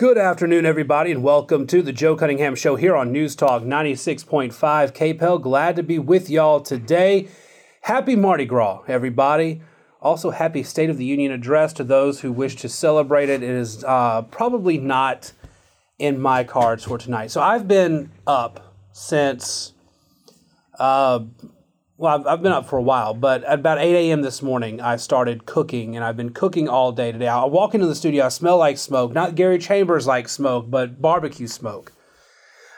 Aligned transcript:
Good 0.00 0.16
afternoon, 0.16 0.64
everybody, 0.64 1.10
and 1.12 1.22
welcome 1.22 1.66
to 1.66 1.82
the 1.82 1.92
Joe 1.92 2.16
Cunningham 2.16 2.54
Show 2.54 2.76
here 2.76 2.96
on 2.96 3.12
News 3.12 3.36
Talk 3.36 3.64
96.5 3.64 4.50
KPEL. 4.54 5.42
Glad 5.42 5.76
to 5.76 5.82
be 5.82 5.98
with 5.98 6.30
y'all 6.30 6.62
today. 6.62 7.28
Happy 7.82 8.16
Mardi 8.16 8.46
Gras, 8.46 8.80
everybody. 8.88 9.60
Also, 10.00 10.30
happy 10.30 10.62
State 10.62 10.88
of 10.88 10.96
the 10.96 11.04
Union 11.04 11.30
address 11.32 11.74
to 11.74 11.84
those 11.84 12.20
who 12.20 12.32
wish 12.32 12.56
to 12.56 12.66
celebrate 12.66 13.28
it. 13.28 13.42
It 13.42 13.50
is 13.50 13.84
uh, 13.84 14.22
probably 14.22 14.78
not 14.78 15.32
in 15.98 16.18
my 16.18 16.44
cards 16.44 16.84
for 16.84 16.96
tonight. 16.96 17.30
So 17.30 17.42
I've 17.42 17.68
been 17.68 18.10
up 18.26 18.74
since, 18.92 19.74
uh, 20.78 21.24
well, 22.00 22.18
I've, 22.18 22.26
I've 22.26 22.42
been 22.42 22.52
up 22.52 22.66
for 22.66 22.78
a 22.78 22.82
while, 22.82 23.12
but 23.12 23.44
at 23.44 23.58
about 23.58 23.78
8 23.78 23.94
a.m. 23.94 24.22
this 24.22 24.40
morning, 24.40 24.80
I 24.80 24.96
started 24.96 25.44
cooking, 25.44 25.94
and 25.94 26.02
I've 26.02 26.16
been 26.16 26.32
cooking 26.32 26.66
all 26.66 26.92
day 26.92 27.12
today. 27.12 27.28
I 27.28 27.44
walk 27.44 27.74
into 27.74 27.86
the 27.86 27.94
studio, 27.94 28.24
I 28.24 28.30
smell 28.30 28.56
like 28.56 28.78
smoke, 28.78 29.12
not 29.12 29.34
Gary 29.34 29.58
Chambers 29.58 30.06
like 30.06 30.26
smoke, 30.30 30.70
but 30.70 31.02
barbecue 31.02 31.46
smoke. 31.46 31.92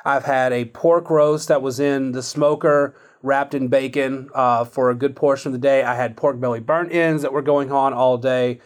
I've 0.05 0.25
had 0.25 0.53
a 0.53 0.65
pork 0.65 1.09
roast 1.09 1.47
that 1.47 1.63
was 1.63 1.79
in 1.79 2.11
the 2.11 2.23
smoker 2.23 2.97
wrapped 3.23 3.55
in 3.55 3.69
bacon 3.69 4.29
uh, 4.35 4.65
for 4.65 4.91
a 4.91 4.95
good 4.97 5.15
portion 5.15 5.51
of 5.51 5.53
the 5.53 5.65
day. 5.65 5.85
I 5.85 5.95
had 5.95 6.17
pork 6.17 6.41
belly 6.41 6.59
burnt 6.59 6.93
ends 6.93 7.23
that 7.23 7.33
were 7.33 7.43
going 7.43 7.71
on 7.71 7.93
all 7.93 8.19
day. 8.19 8.61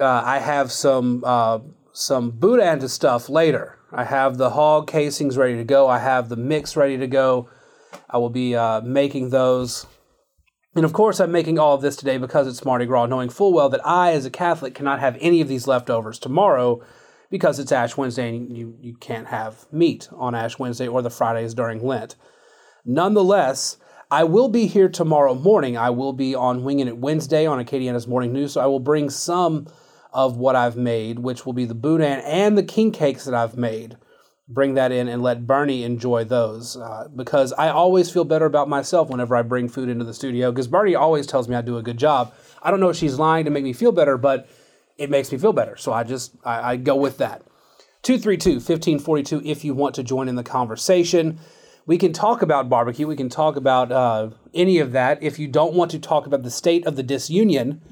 Uh, 0.00 0.22
I 0.24 0.38
have 0.38 0.72
some 0.72 1.22
uh, 1.26 1.58
some 1.92 2.30
boudin 2.30 2.78
to 2.78 2.88
stuff 2.88 3.28
later. 3.28 3.78
I 3.92 4.04
have 4.04 4.38
the 4.38 4.48
hog 4.48 4.86
casings 4.86 5.36
ready 5.36 5.56
to 5.56 5.64
go. 5.64 5.88
I 5.88 5.98
have 5.98 6.30
the 6.30 6.36
mix 6.36 6.74
ready 6.74 6.96
to 6.96 7.06
go. 7.06 7.50
I 8.08 8.18
will 8.18 8.30
be 8.30 8.54
uh, 8.54 8.80
making 8.82 9.30
those. 9.30 9.86
And 10.74 10.84
of 10.84 10.92
course, 10.92 11.20
I'm 11.20 11.32
making 11.32 11.58
all 11.58 11.74
of 11.74 11.82
this 11.82 11.96
today 11.96 12.18
because 12.18 12.48
it's 12.48 12.64
Mardi 12.64 12.86
Gras, 12.86 13.06
knowing 13.06 13.28
full 13.28 13.52
well 13.52 13.68
that 13.68 13.86
I, 13.86 14.12
as 14.12 14.26
a 14.26 14.30
Catholic, 14.30 14.74
cannot 14.74 15.00
have 15.00 15.16
any 15.20 15.40
of 15.40 15.48
these 15.48 15.66
leftovers 15.66 16.18
tomorrow 16.18 16.80
because 17.30 17.58
it's 17.58 17.72
Ash 17.72 17.96
Wednesday 17.96 18.28
and 18.28 18.56
you, 18.56 18.76
you 18.80 18.94
can't 18.96 19.28
have 19.28 19.66
meat 19.72 20.08
on 20.12 20.34
Ash 20.34 20.58
Wednesday 20.58 20.88
or 20.88 21.02
the 21.02 21.10
Fridays 21.10 21.54
during 21.54 21.84
Lent. 21.84 22.16
Nonetheless, 22.84 23.76
I 24.10 24.24
will 24.24 24.48
be 24.48 24.66
here 24.66 24.88
tomorrow 24.88 25.34
morning. 25.34 25.76
I 25.76 25.90
will 25.90 26.12
be 26.12 26.34
on 26.34 26.64
Winging 26.64 26.88
It 26.88 26.98
Wednesday 26.98 27.46
on 27.46 27.64
Acadiana's 27.64 28.06
Morning 28.06 28.32
News, 28.32 28.52
so 28.52 28.60
I 28.60 28.66
will 28.66 28.80
bring 28.80 29.10
some 29.10 29.66
of 30.12 30.36
what 30.36 30.54
I've 30.54 30.76
made, 30.76 31.18
which 31.18 31.44
will 31.44 31.52
be 31.52 31.64
the 31.64 31.74
boudin 31.74 32.20
and 32.20 32.56
the 32.56 32.62
king 32.62 32.92
cakes 32.92 33.24
that 33.24 33.34
I've 33.34 33.56
made. 33.56 33.96
Bring 34.46 34.74
that 34.74 34.92
in 34.92 35.08
and 35.08 35.22
let 35.22 35.46
Bernie 35.46 35.84
enjoy 35.84 36.24
those 36.24 36.76
uh, 36.76 37.08
because 37.14 37.52
I 37.54 37.70
always 37.70 38.10
feel 38.10 38.24
better 38.24 38.44
about 38.44 38.68
myself 38.68 39.08
whenever 39.08 39.34
I 39.34 39.42
bring 39.42 39.68
food 39.68 39.88
into 39.88 40.04
the 40.04 40.12
studio 40.12 40.52
because 40.52 40.68
Bernie 40.68 40.94
always 40.94 41.26
tells 41.26 41.48
me 41.48 41.56
I 41.56 41.62
do 41.62 41.78
a 41.78 41.82
good 41.82 41.96
job. 41.96 42.34
I 42.62 42.70
don't 42.70 42.80
know 42.80 42.90
if 42.90 42.96
she's 42.96 43.18
lying 43.18 43.46
to 43.46 43.50
make 43.50 43.64
me 43.64 43.72
feel 43.72 43.92
better, 43.92 44.18
but 44.18 44.48
it 44.98 45.08
makes 45.08 45.32
me 45.32 45.38
feel 45.38 45.54
better. 45.54 45.76
So 45.76 45.92
I 45.92 46.04
just, 46.04 46.36
I, 46.44 46.72
I 46.72 46.76
go 46.76 46.94
with 46.94 47.18
that. 47.18 47.42
232 48.02 48.56
1542 48.56 49.40
if 49.44 49.64
you 49.64 49.72
want 49.72 49.94
to 49.94 50.02
join 50.02 50.28
in 50.28 50.36
the 50.36 50.42
conversation. 50.42 51.38
We 51.86 51.96
can 51.96 52.12
talk 52.12 52.42
about 52.42 52.68
barbecue. 52.68 53.06
We 53.06 53.16
can 53.16 53.30
talk 53.30 53.56
about 53.56 53.90
uh, 53.90 54.30
any 54.52 54.78
of 54.78 54.92
that. 54.92 55.22
If 55.22 55.38
you 55.38 55.48
don't 55.48 55.74
want 55.74 55.90
to 55.92 55.98
talk 55.98 56.26
about 56.26 56.42
the 56.42 56.50
state 56.50 56.86
of 56.86 56.96
the 56.96 57.02
disunion, 57.02 57.82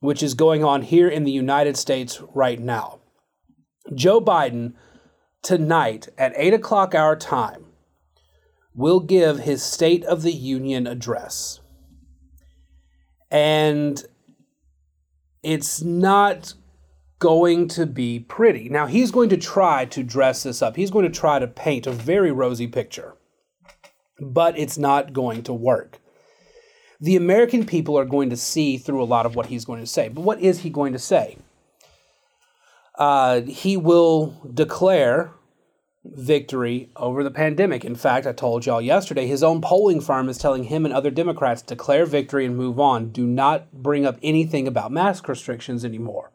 which 0.00 0.22
is 0.22 0.34
going 0.34 0.64
on 0.64 0.82
here 0.82 1.08
in 1.08 1.24
the 1.24 1.30
United 1.30 1.76
States 1.76 2.20
right 2.34 2.58
now. 2.58 2.98
Joe 3.94 4.20
Biden, 4.20 4.74
tonight 5.42 6.08
at 6.16 6.32
8 6.36 6.54
o'clock 6.54 6.94
our 6.94 7.16
time, 7.16 7.66
will 8.74 9.00
give 9.00 9.40
his 9.40 9.62
State 9.62 10.04
of 10.04 10.22
the 10.22 10.32
Union 10.32 10.86
address. 10.86 11.60
And 13.30 14.02
it's 15.42 15.82
not 15.82 16.54
going 17.18 17.68
to 17.68 17.86
be 17.86 18.18
pretty. 18.18 18.68
Now, 18.68 18.86
he's 18.86 19.10
going 19.10 19.28
to 19.30 19.36
try 19.36 19.84
to 19.86 20.02
dress 20.02 20.42
this 20.42 20.62
up, 20.62 20.76
he's 20.76 20.90
going 20.90 21.04
to 21.04 21.20
try 21.20 21.38
to 21.38 21.46
paint 21.46 21.86
a 21.86 21.92
very 21.92 22.32
rosy 22.32 22.66
picture, 22.66 23.14
but 24.20 24.58
it's 24.58 24.78
not 24.78 25.12
going 25.12 25.42
to 25.44 25.52
work 25.52 25.98
the 27.02 27.16
American 27.16 27.66
people 27.66 27.98
are 27.98 28.04
going 28.04 28.30
to 28.30 28.36
see 28.36 28.78
through 28.78 29.02
a 29.02 29.04
lot 29.04 29.26
of 29.26 29.34
what 29.34 29.46
he's 29.46 29.64
going 29.64 29.80
to 29.80 29.86
say. 29.86 30.08
But 30.08 30.20
what 30.20 30.40
is 30.40 30.60
he 30.60 30.70
going 30.70 30.92
to 30.92 31.00
say? 31.00 31.36
Uh, 32.96 33.40
he 33.42 33.76
will 33.76 34.34
declare 34.52 35.32
victory 36.04 36.90
over 36.96 37.22
the 37.22 37.30
pandemic. 37.30 37.84
In 37.84 37.94
fact, 37.94 38.26
I 38.26 38.32
told 38.32 38.66
y'all 38.66 38.80
yesterday, 38.80 39.26
his 39.26 39.42
own 39.42 39.60
polling 39.60 40.00
firm 40.00 40.28
is 40.28 40.38
telling 40.38 40.64
him 40.64 40.84
and 40.84 40.92
other 40.92 41.10
Democrats 41.10 41.62
declare 41.62 42.06
victory 42.06 42.44
and 42.44 42.56
move 42.56 42.80
on. 42.80 43.10
Do 43.10 43.26
not 43.26 43.72
bring 43.72 44.04
up 44.04 44.18
anything 44.22 44.66
about 44.66 44.92
mask 44.92 45.28
restrictions 45.28 45.84
anymore. 45.84 46.32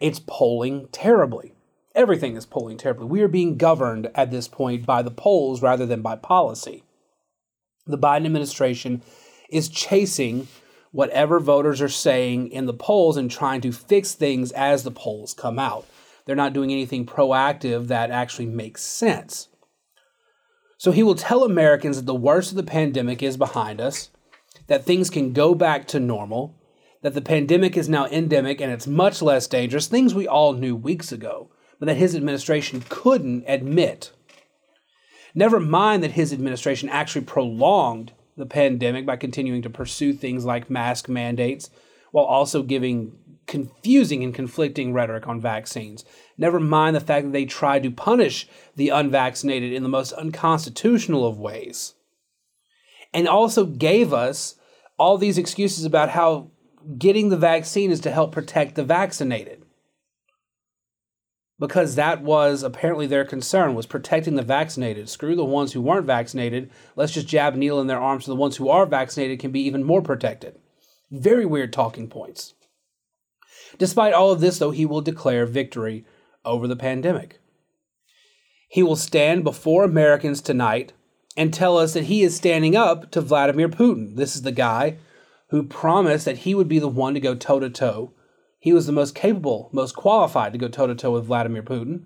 It's 0.00 0.20
polling 0.24 0.88
terribly. 0.92 1.54
Everything 1.94 2.36
is 2.36 2.46
polling 2.46 2.76
terribly. 2.76 3.06
We 3.06 3.22
are 3.22 3.28
being 3.28 3.56
governed 3.56 4.10
at 4.14 4.30
this 4.30 4.46
point 4.46 4.86
by 4.86 5.02
the 5.02 5.10
polls 5.10 5.62
rather 5.62 5.86
than 5.86 6.02
by 6.02 6.16
policy. 6.16 6.84
The 7.86 7.98
Biden 7.98 8.26
administration 8.26 9.02
is 9.50 9.68
chasing 9.68 10.46
whatever 10.90 11.38
voters 11.40 11.80
are 11.80 11.88
saying 11.88 12.48
in 12.48 12.66
the 12.66 12.74
polls 12.74 13.16
and 13.16 13.30
trying 13.30 13.60
to 13.60 13.72
fix 13.72 14.14
things 14.14 14.52
as 14.52 14.82
the 14.82 14.90
polls 14.90 15.34
come 15.34 15.58
out. 15.58 15.86
They're 16.24 16.36
not 16.36 16.52
doing 16.52 16.70
anything 16.70 17.06
proactive 17.06 17.88
that 17.88 18.10
actually 18.10 18.46
makes 18.46 18.82
sense. 18.82 19.48
So 20.76 20.92
he 20.92 21.02
will 21.02 21.14
tell 21.14 21.42
Americans 21.42 21.96
that 21.96 22.06
the 22.06 22.14
worst 22.14 22.50
of 22.50 22.56
the 22.56 22.62
pandemic 22.62 23.22
is 23.22 23.36
behind 23.36 23.80
us, 23.80 24.10
that 24.68 24.84
things 24.84 25.10
can 25.10 25.32
go 25.32 25.54
back 25.54 25.88
to 25.88 25.98
normal, 26.00 26.54
that 27.02 27.14
the 27.14 27.20
pandemic 27.20 27.76
is 27.76 27.88
now 27.88 28.06
endemic 28.06 28.60
and 28.60 28.72
it's 28.72 28.86
much 28.86 29.22
less 29.22 29.46
dangerous, 29.46 29.86
things 29.86 30.14
we 30.14 30.28
all 30.28 30.52
knew 30.52 30.76
weeks 30.76 31.12
ago, 31.12 31.50
but 31.78 31.86
that 31.86 31.96
his 31.96 32.14
administration 32.14 32.84
couldn't 32.88 33.44
admit. 33.46 34.12
Never 35.34 35.60
mind 35.60 36.02
that 36.02 36.12
his 36.12 36.32
administration 36.32 36.88
actually 36.88 37.24
prolonged 37.24 38.12
the 38.38 38.46
pandemic 38.46 39.04
by 39.04 39.16
continuing 39.16 39.62
to 39.62 39.70
pursue 39.70 40.12
things 40.12 40.44
like 40.44 40.70
mask 40.70 41.08
mandates 41.08 41.70
while 42.12 42.24
also 42.24 42.62
giving 42.62 43.12
confusing 43.46 44.22
and 44.22 44.34
conflicting 44.34 44.92
rhetoric 44.92 45.26
on 45.26 45.40
vaccines. 45.40 46.04
Never 46.36 46.60
mind 46.60 46.94
the 46.94 47.00
fact 47.00 47.26
that 47.26 47.32
they 47.32 47.46
tried 47.46 47.82
to 47.82 47.90
punish 47.90 48.46
the 48.76 48.90
unvaccinated 48.90 49.72
in 49.72 49.82
the 49.82 49.88
most 49.88 50.12
unconstitutional 50.12 51.26
of 51.26 51.38
ways. 51.38 51.94
And 53.12 53.26
also 53.26 53.64
gave 53.64 54.12
us 54.12 54.56
all 54.98 55.16
these 55.16 55.38
excuses 55.38 55.84
about 55.84 56.10
how 56.10 56.50
getting 56.98 57.30
the 57.30 57.36
vaccine 57.36 57.90
is 57.90 58.00
to 58.00 58.10
help 58.10 58.32
protect 58.32 58.74
the 58.74 58.84
vaccinated 58.84 59.57
because 61.58 61.94
that 61.94 62.22
was 62.22 62.62
apparently 62.62 63.06
their 63.06 63.24
concern 63.24 63.74
was 63.74 63.86
protecting 63.86 64.36
the 64.36 64.42
vaccinated. 64.42 65.08
Screw 65.08 65.34
the 65.34 65.44
ones 65.44 65.72
who 65.72 65.82
weren't 65.82 66.06
vaccinated. 66.06 66.70
Let's 66.94 67.12
just 67.12 67.26
jab 67.26 67.54
needle 67.54 67.80
in 67.80 67.88
their 67.88 68.00
arms 68.00 68.26
so 68.26 68.30
the 68.30 68.36
ones 68.36 68.56
who 68.56 68.68
are 68.68 68.86
vaccinated 68.86 69.40
can 69.40 69.50
be 69.50 69.60
even 69.60 69.82
more 69.82 70.02
protected. 70.02 70.56
Very 71.10 71.44
weird 71.44 71.72
talking 71.72 72.08
points. 72.08 72.54
Despite 73.76 74.14
all 74.14 74.30
of 74.30 74.40
this, 74.40 74.58
though, 74.58 74.70
he 74.70 74.86
will 74.86 75.00
declare 75.00 75.46
victory 75.46 76.04
over 76.44 76.66
the 76.66 76.76
pandemic. 76.76 77.40
He 78.68 78.82
will 78.82 78.96
stand 78.96 79.44
before 79.44 79.84
Americans 79.84 80.40
tonight 80.40 80.92
and 81.36 81.52
tell 81.52 81.76
us 81.76 81.94
that 81.94 82.04
he 82.04 82.22
is 82.22 82.36
standing 82.36 82.76
up 82.76 83.10
to 83.10 83.20
Vladimir 83.20 83.68
Putin. 83.68 84.16
This 84.16 84.36
is 84.36 84.42
the 84.42 84.52
guy 84.52 84.98
who 85.50 85.62
promised 85.62 86.24
that 86.24 86.38
he 86.38 86.54
would 86.54 86.68
be 86.68 86.78
the 86.78 86.88
one 86.88 87.14
to 87.14 87.20
go 87.20 87.34
toe 87.34 87.60
to 87.60 87.70
toe 87.70 88.12
he 88.58 88.72
was 88.72 88.86
the 88.86 88.92
most 88.92 89.14
capable, 89.14 89.70
most 89.72 89.94
qualified 89.94 90.52
to 90.52 90.58
go 90.58 90.68
toe 90.68 90.86
to 90.86 90.94
toe 90.94 91.12
with 91.12 91.26
Vladimir 91.26 91.62
Putin. 91.62 92.04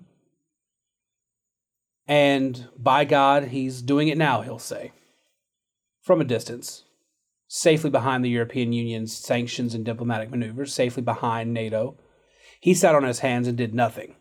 And 2.07 2.67
by 2.77 3.05
God, 3.05 3.45
he's 3.45 3.81
doing 3.81 4.07
it 4.07 4.17
now, 4.17 4.41
he'll 4.41 4.59
say, 4.59 4.91
from 6.01 6.21
a 6.21 6.25
distance, 6.25 6.83
safely 7.47 7.89
behind 7.89 8.23
the 8.23 8.29
European 8.29 8.73
Union's 8.73 9.15
sanctions 9.15 9.73
and 9.73 9.85
diplomatic 9.85 10.29
maneuvers, 10.29 10.73
safely 10.73 11.01
behind 11.01 11.53
NATO. 11.53 11.97
He 12.59 12.73
sat 12.73 12.95
on 12.95 13.03
his 13.03 13.19
hands 13.19 13.47
and 13.47 13.57
did 13.57 13.73
nothing. 13.73 14.15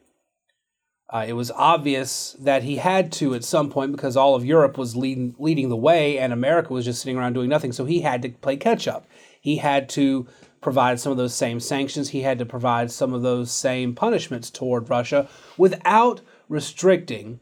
Uh, 1.13 1.27
it 1.29 1.35
was 1.35 1.51
obvious 1.51 2.35
that 2.41 2.63
he 2.63 2.77
had 2.77 3.13
to 3.13 3.35
at 3.35 3.45
some 3.45 3.69
point 3.69 3.93
because 3.93 4.17
all 4.17 4.35
of 4.35 4.47
Europe 4.47 4.79
was 4.79 4.97
leading, 4.97 5.35
leading 5.39 5.69
the 5.69 5.77
way 5.77 6.19
and 6.19 6.33
America 6.33 6.73
was 6.73 6.87
just 6.87 7.03
sitting 7.03 7.19
around 7.19 7.35
doing 7.35 7.51
nothing. 7.51 7.73
So 7.73 7.85
he 7.85 8.01
had 8.01 8.23
to 8.23 8.31
play 8.31 8.57
catch 8.57 8.89
up. 8.89 9.07
He 9.41 9.57
had 9.57 9.91
to 9.91 10.27
provide 10.63 10.99
some 10.99 11.13
of 11.13 11.19
those 11.19 11.35
same 11.35 11.61
sanctions. 11.61 12.11
He 12.11 12.23
had 12.23 12.39
to 12.39 12.47
provide 12.47 12.91
some 12.91 13.13
of 13.13 13.21
those 13.21 13.51
same 13.51 13.95
punishments 13.95 14.49
toward 14.49 14.89
Russia 14.89 15.29
without 15.59 16.23
restricting 16.49 17.41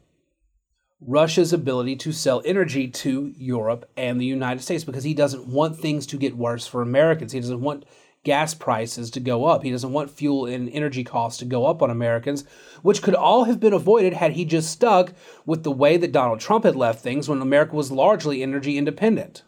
Russia's 1.01 1.53
ability 1.53 1.97
to 1.97 2.13
sell 2.13 2.43
energy 2.45 2.89
to 2.89 3.33
Europe 3.37 3.89
and 3.97 4.21
the 4.21 4.27
United 4.27 4.63
States 4.63 4.85
because 4.85 5.05
he 5.05 5.15
doesn't 5.15 5.47
want 5.47 5.79
things 5.79 6.07
to 6.09 6.19
get 6.19 6.37
worse 6.37 6.67
for 6.67 6.83
Americans. 6.83 7.33
He 7.33 7.41
doesn't 7.41 7.63
want 7.63 7.85
gas 8.23 8.53
prices 8.53 9.11
to 9.11 9.21
go 9.21 9.47
up. 9.47 9.63
He 9.63 9.71
doesn't 9.71 9.93
want 9.93 10.11
fuel 10.11 10.45
and 10.45 10.69
energy 10.69 11.05
costs 11.05 11.39
to 11.39 11.47
go 11.47 11.65
up 11.67 11.83
on 11.83 11.91
Americans, 11.91 12.45
which 12.83 13.01
could 13.01 13.15
all 13.15 13.45
have 13.45 13.61
been 13.61 13.73
avoided 13.73 14.13
had 14.13 14.33
he 14.33 14.45
just 14.45 14.71
stuck 14.71 15.15
with 15.47 15.63
the 15.63 15.71
way 15.71 15.97
that 15.97 16.13
Donald 16.13 16.41
Trump 16.41 16.65
had 16.65 16.77
left 16.77 17.03
things 17.03 17.29
when 17.29 17.41
America 17.41 17.75
was 17.75 17.91
largely 17.91 18.43
energy 18.43 18.77
independent. 18.77 19.43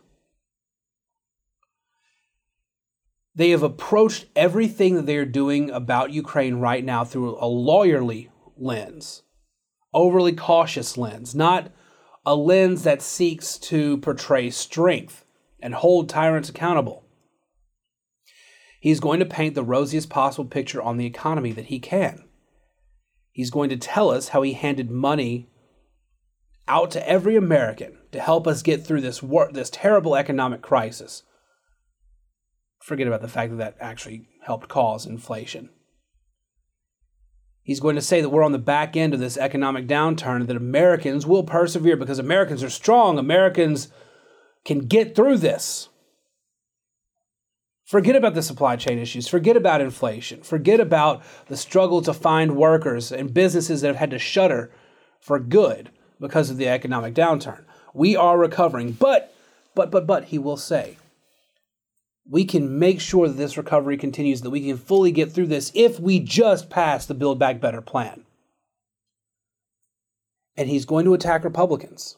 They 3.35 3.51
have 3.51 3.63
approached 3.63 4.27
everything 4.37 4.95
that 4.95 5.07
they 5.07 5.17
are 5.17 5.25
doing 5.25 5.71
about 5.71 6.13
Ukraine 6.13 6.57
right 6.57 6.85
now 6.85 7.05
through 7.05 7.37
a 7.37 7.45
lawyerly 7.45 8.29
lens, 8.57 9.23
overly 9.95 10.33
cautious 10.33 10.99
lens, 10.99 11.35
not 11.35 11.73
a 12.27 12.35
lens 12.37 12.83
that 12.85 13.03
seeks 13.03 13.59
to 13.59 13.97
portray 13.99 14.51
strength 14.51 15.25
and 15.61 15.75
hold 15.75 16.09
tyrants 16.09 16.51
accountable. 16.51 17.05
He's 18.81 19.01
going 19.01 19.21
to 19.21 19.27
paint 19.27 19.55
the 19.55 19.63
rosiest 19.63 20.11
possible 20.11 20.45
picture 20.45 20.83
on 20.83 20.97
the 20.97 21.07
economy 21.07 21.53
that 21.53 21.67
he 21.67 21.79
can. 21.79 22.25
He's 23.31 23.51
going 23.51 23.71
to 23.71 23.77
tell 23.77 24.11
us 24.11 24.29
how 24.29 24.43
he 24.43 24.53
handed 24.53 24.91
money 24.91 25.49
out 26.69 26.91
to 26.91 27.09
every 27.09 27.37
American 27.37 27.99
to 28.13 28.21
help 28.21 28.47
us 28.47 28.63
get 28.63 28.85
through 28.85 29.01
this 29.01 29.23
war, 29.23 29.51
this 29.53 29.71
terrible 29.71 30.17
economic 30.17 30.63
crisis. 30.63 31.23
Forget 32.83 33.07
about 33.07 33.23
the 33.23 33.29
fact 33.29 33.51
that 33.51 33.59
that 33.59 33.77
actually 33.81 34.27
helped 34.43 34.69
cause 34.69 35.07
inflation. 35.07 35.71
He's 37.63 37.79
going 37.79 37.95
to 37.95 38.03
say 38.03 38.21
that 38.21 38.31
we're 38.31 38.43
on 38.43 38.51
the 38.51 38.59
back 38.59 38.97
end 38.97 39.15
of 39.15 39.21
this 39.21 39.37
economic 39.37 39.87
downturn 39.87 40.49
that 40.49 40.57
Americans 40.57 41.25
will 41.25 41.45
persevere 41.45 41.97
because 41.97 42.19
Americans 42.19 42.61
are 42.65 42.71
strong. 42.71 43.19
Americans 43.19 43.89
can 44.65 44.81
get 44.81 45.15
through 45.15 45.39
this. 45.39 45.91
Forget 47.85 48.17
about 48.17 48.35
the 48.35 48.43
supply 48.43 48.75
chain 48.75 48.99
issues. 48.99 49.29
Forget 49.29 49.57
about 49.57 49.81
inflation. 49.81 50.43
Forget 50.43 50.81
about 50.81 51.23
the 51.47 51.57
struggle 51.57 52.03
to 52.03 52.13
find 52.13 52.57
workers 52.57 53.13
and 53.13 53.33
businesses 53.33 53.81
that 53.83 53.89
have 53.89 53.97
had 53.97 54.11
to 54.11 54.19
shutter 54.19 54.73
for 55.21 55.39
good 55.39 55.91
because 56.19 56.51
of 56.51 56.57
the 56.57 56.69
economic 56.69 57.15
downturn. 57.15 57.65
We 57.95 58.17
are 58.17 58.37
recovering, 58.37 58.93
but, 58.93 59.33
but, 59.77 59.93
but, 59.93 60.05
but, 60.05 60.25
he 60.25 60.39
will 60.39 60.57
say, 60.57 60.97
we 62.29 62.45
can 62.45 62.79
make 62.79 63.01
sure 63.01 63.29
that 63.29 63.37
this 63.37 63.57
recovery 63.57 63.97
continues, 63.97 64.43
that 64.43 64.51
we 64.51 64.67
can 64.67 64.77
fully 64.77 65.11
get 65.11 65.33
through 65.33 65.49
this 65.49 65.73
if 65.75 65.99
we 65.99 66.21
just 66.21 66.71
pass 66.71 67.07
the 67.07 67.15
Build 67.15 67.39
Back 67.39 67.61
Better 67.61 67.81
plan. 67.81 68.25
And 70.57 70.69
he's 70.69 70.85
going 70.85 71.05
to 71.07 71.15
attack 71.15 71.45
Republicans. 71.45 72.17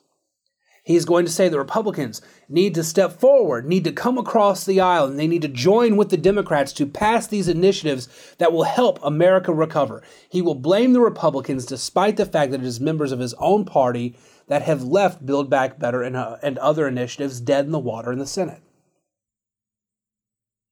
He's 0.82 1.06
going 1.06 1.24
to 1.24 1.32
say 1.32 1.48
the 1.48 1.56
Republicans 1.56 2.20
need 2.46 2.74
to 2.74 2.84
step 2.84 3.18
forward, 3.18 3.66
need 3.66 3.84
to 3.84 3.92
come 3.92 4.18
across 4.18 4.66
the 4.66 4.80
aisle, 4.80 5.06
and 5.06 5.18
they 5.18 5.26
need 5.26 5.40
to 5.40 5.48
join 5.48 5.96
with 5.96 6.10
the 6.10 6.18
Democrats 6.18 6.74
to 6.74 6.84
pass 6.84 7.26
these 7.26 7.48
initiatives 7.48 8.06
that 8.36 8.52
will 8.52 8.64
help 8.64 8.98
America 9.02 9.50
recover. 9.54 10.02
He 10.28 10.42
will 10.42 10.54
blame 10.54 10.92
the 10.92 11.00
Republicans 11.00 11.64
despite 11.64 12.18
the 12.18 12.26
fact 12.26 12.50
that 12.50 12.60
it 12.60 12.66
is 12.66 12.80
members 12.80 13.12
of 13.12 13.18
his 13.18 13.32
own 13.34 13.64
party 13.64 14.14
that 14.48 14.60
have 14.60 14.82
left 14.82 15.24
Build 15.24 15.48
Back 15.48 15.78
Better 15.78 16.02
and, 16.02 16.16
uh, 16.16 16.36
and 16.42 16.58
other 16.58 16.86
initiatives 16.86 17.40
dead 17.40 17.64
in 17.64 17.72
the 17.72 17.78
water 17.78 18.12
in 18.12 18.18
the 18.18 18.26
Senate. 18.26 18.60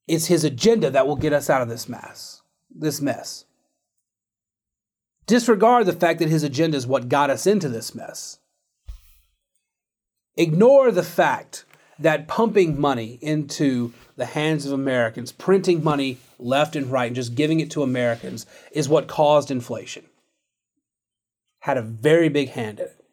It's 0.08 0.26
his 0.26 0.44
agenda 0.44 0.90
that 0.90 1.06
will 1.06 1.16
get 1.16 1.32
us 1.32 1.48
out 1.48 1.62
of 1.62 1.68
this 1.68 1.88
mess. 1.88 2.42
This 2.74 3.00
mess. 3.00 3.44
Disregard 5.26 5.86
the 5.86 5.92
fact 5.92 6.18
that 6.18 6.28
his 6.28 6.42
agenda 6.42 6.76
is 6.76 6.86
what 6.86 7.08
got 7.08 7.30
us 7.30 7.46
into 7.46 7.68
this 7.68 7.94
mess. 7.94 8.38
Ignore 10.36 10.90
the 10.90 11.02
fact 11.02 11.64
that 11.98 12.26
pumping 12.26 12.80
money 12.80 13.18
into 13.20 13.92
the 14.16 14.24
hands 14.24 14.66
of 14.66 14.72
Americans, 14.72 15.30
printing 15.30 15.84
money 15.84 16.18
left 16.38 16.74
and 16.74 16.90
right, 16.90 17.06
and 17.06 17.16
just 17.16 17.34
giving 17.34 17.60
it 17.60 17.70
to 17.70 17.82
Americans 17.82 18.46
is 18.72 18.88
what 18.88 19.06
caused 19.06 19.50
inflation. 19.50 20.04
Had 21.60 21.78
a 21.78 21.82
very 21.82 22.28
big 22.28 22.50
hand 22.50 22.80
in 22.80 22.86
it. 22.86 23.04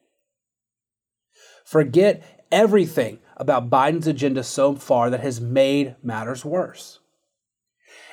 Forget 1.66 2.48
everything 2.52 3.20
about 3.40 3.70
Biden's 3.70 4.08
agenda 4.08 4.44
so 4.44 4.76
far 4.76 5.10
that 5.10 5.22
has 5.22 5.40
made 5.40 5.96
matters 6.04 6.44
worse. 6.44 7.00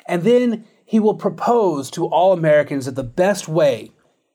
And 0.06 0.22
then 0.22 0.64
he 0.84 1.00
will 1.00 1.14
propose 1.14 1.90
to 1.90 2.06
all 2.06 2.32
Americans 2.32 2.86
that 2.86 2.94
the 2.94 3.02
best 3.02 3.48
way, 3.48 3.90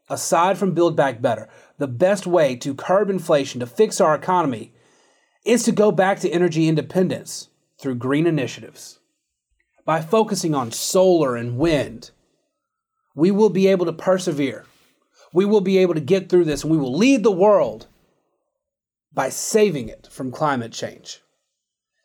aside 0.09 0.57
from 0.57 0.73
Build 0.73 0.97
Back 0.97 1.21
Better, 1.21 1.47
the 1.77 1.87
best 1.87 2.27
way 2.27 2.57
to 2.57 2.75
curb 2.75 3.09
inflation, 3.09 3.61
to 3.61 3.65
fix 3.65 4.01
our 4.01 4.13
economy, 4.13 4.73
is 5.45 5.63
to 5.63 5.71
go 5.71 5.91
back 5.91 6.19
to 6.19 6.29
energy 6.29 6.67
independence 6.67 7.47
through 7.79 7.95
green 7.95 8.27
initiatives. 8.27 8.99
By 9.85 10.01
focusing 10.01 10.53
on 10.53 10.71
solar 10.71 11.35
and 11.35 11.57
wind, 11.57 12.11
we 13.15 13.31
will 13.31 13.49
be 13.49 13.67
able 13.67 13.85
to 13.85 13.93
persevere. 13.93 14.65
We 15.33 15.45
will 15.45 15.61
be 15.61 15.77
able 15.77 15.93
to 15.93 16.01
get 16.01 16.29
through 16.29 16.45
this 16.45 16.63
and 16.63 16.71
we 16.71 16.77
will 16.77 16.95
lead 16.95 17.23
the 17.23 17.31
world 17.31 17.87
by 19.13 19.29
saving 19.29 19.89
it 19.89 20.07
from 20.11 20.31
climate 20.31 20.71
change. 20.71 21.21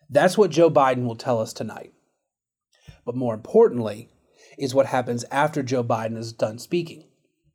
That's 0.09 0.39
what 0.39 0.51
Joe 0.51 0.71
Biden 0.71 1.05
will 1.05 1.17
tell 1.17 1.41
us 1.41 1.53
tonight. 1.53 1.93
But 3.05 3.17
more 3.17 3.35
importantly, 3.35 4.11
is 4.59 4.75
what 4.75 4.87
happens 4.87 5.25
after 5.31 5.63
Joe 5.63 5.85
Biden 5.85 6.17
is 6.17 6.33
done 6.33 6.59
speaking. 6.59 7.05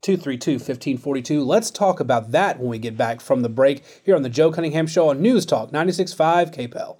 232 0.02 0.52
1542. 0.52 1.44
Let's 1.44 1.70
talk 1.70 2.00
about 2.00 2.32
that 2.32 2.58
when 2.58 2.68
we 2.68 2.78
get 2.78 2.96
back 2.96 3.20
from 3.20 3.42
the 3.42 3.48
break 3.48 3.84
here 4.04 4.16
on 4.16 4.22
the 4.22 4.28
Joe 4.28 4.50
Cunningham 4.50 4.86
Show 4.86 5.08
on 5.08 5.22
News 5.22 5.46
Talk 5.46 5.70
96.5 5.70 6.52
KPEL. 6.54 6.96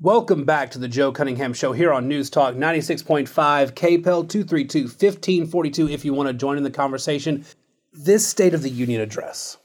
Welcome 0.00 0.44
back 0.44 0.70
to 0.72 0.78
the 0.78 0.88
Joe 0.88 1.12
Cunningham 1.12 1.54
Show 1.54 1.72
here 1.72 1.92
on 1.92 2.08
News 2.08 2.30
Talk 2.30 2.54
96.5 2.54 3.28
KPEL 3.72 4.28
232 4.28 4.82
1542 4.82 5.88
if 5.88 6.04
you 6.04 6.12
want 6.12 6.28
to 6.28 6.34
join 6.34 6.56
in 6.56 6.64
the 6.64 6.70
conversation. 6.70 7.44
This 7.92 8.26
State 8.26 8.52
of 8.52 8.62
the 8.62 8.68
Union 8.68 9.00
address 9.00 9.56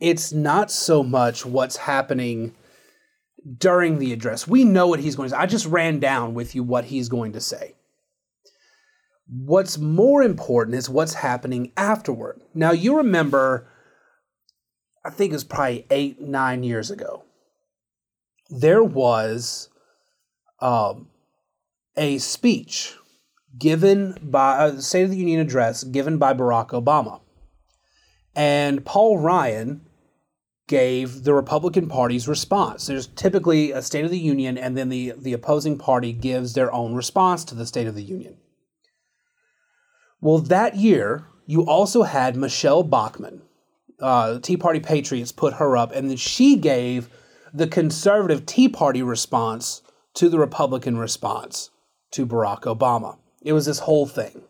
it's 0.00 0.32
not 0.32 0.70
so 0.70 1.02
much 1.02 1.44
what's 1.44 1.76
happening 1.76 2.54
during 3.58 3.98
the 3.98 4.12
address. 4.12 4.48
We 4.48 4.64
know 4.64 4.86
what 4.86 5.00
he's 5.00 5.16
going 5.16 5.28
to 5.28 5.36
say. 5.36 5.40
I 5.40 5.46
just 5.46 5.66
ran 5.66 6.00
down 6.00 6.34
with 6.34 6.54
you 6.54 6.62
what 6.62 6.86
he's 6.86 7.08
going 7.08 7.32
to 7.32 7.40
say. 7.40 7.74
What's 9.28 9.78
more 9.78 10.22
important 10.22 10.76
is 10.76 10.88
what's 10.88 11.14
happening 11.14 11.72
afterward. 11.76 12.40
Now, 12.54 12.72
you 12.72 12.96
remember, 12.96 13.68
I 15.04 15.10
think 15.10 15.30
it 15.30 15.36
was 15.36 15.44
probably 15.44 15.86
eight, 15.90 16.20
nine 16.20 16.62
years 16.62 16.90
ago, 16.90 17.24
there 18.48 18.82
was 18.82 19.68
um, 20.60 21.08
a 21.96 22.18
speech 22.18 22.96
given 23.58 24.16
by 24.22 24.64
a 24.64 24.68
uh, 24.68 24.80
State 24.80 25.04
of 25.04 25.10
the 25.10 25.16
Union 25.16 25.40
address 25.40 25.84
given 25.84 26.18
by 26.18 26.34
Barack 26.34 26.70
Obama. 26.70 27.20
And 28.34 28.84
Paul 28.84 29.18
Ryan 29.18 29.82
gave 30.70 31.24
the 31.24 31.34
Republican 31.34 31.88
Party's 31.88 32.28
response. 32.28 32.86
There's 32.86 33.08
typically 33.08 33.72
a 33.72 33.82
State 33.82 34.04
of 34.04 34.12
the 34.12 34.18
Union, 34.20 34.56
and 34.56 34.76
then 34.76 34.88
the, 34.88 35.14
the 35.18 35.32
opposing 35.32 35.76
party 35.76 36.12
gives 36.12 36.52
their 36.52 36.72
own 36.72 36.94
response 36.94 37.44
to 37.46 37.56
the 37.56 37.66
State 37.66 37.88
of 37.88 37.96
the 37.96 38.04
Union. 38.04 38.36
Well, 40.20 40.38
that 40.38 40.76
year, 40.76 41.26
you 41.44 41.66
also 41.66 42.04
had 42.04 42.36
Michele 42.36 42.84
Bachmann. 42.84 43.42
Uh, 43.98 44.38
Tea 44.38 44.56
Party 44.56 44.78
Patriots 44.78 45.32
put 45.32 45.54
her 45.54 45.76
up, 45.76 45.90
and 45.90 46.08
then 46.08 46.16
she 46.16 46.54
gave 46.54 47.08
the 47.52 47.66
conservative 47.66 48.46
Tea 48.46 48.68
Party 48.68 49.02
response 49.02 49.82
to 50.14 50.28
the 50.28 50.38
Republican 50.38 50.96
response 50.98 51.70
to 52.12 52.24
Barack 52.24 52.60
Obama. 52.60 53.18
It 53.42 53.54
was 53.54 53.66
this 53.66 53.80
whole 53.80 54.06
thing. 54.06 54.42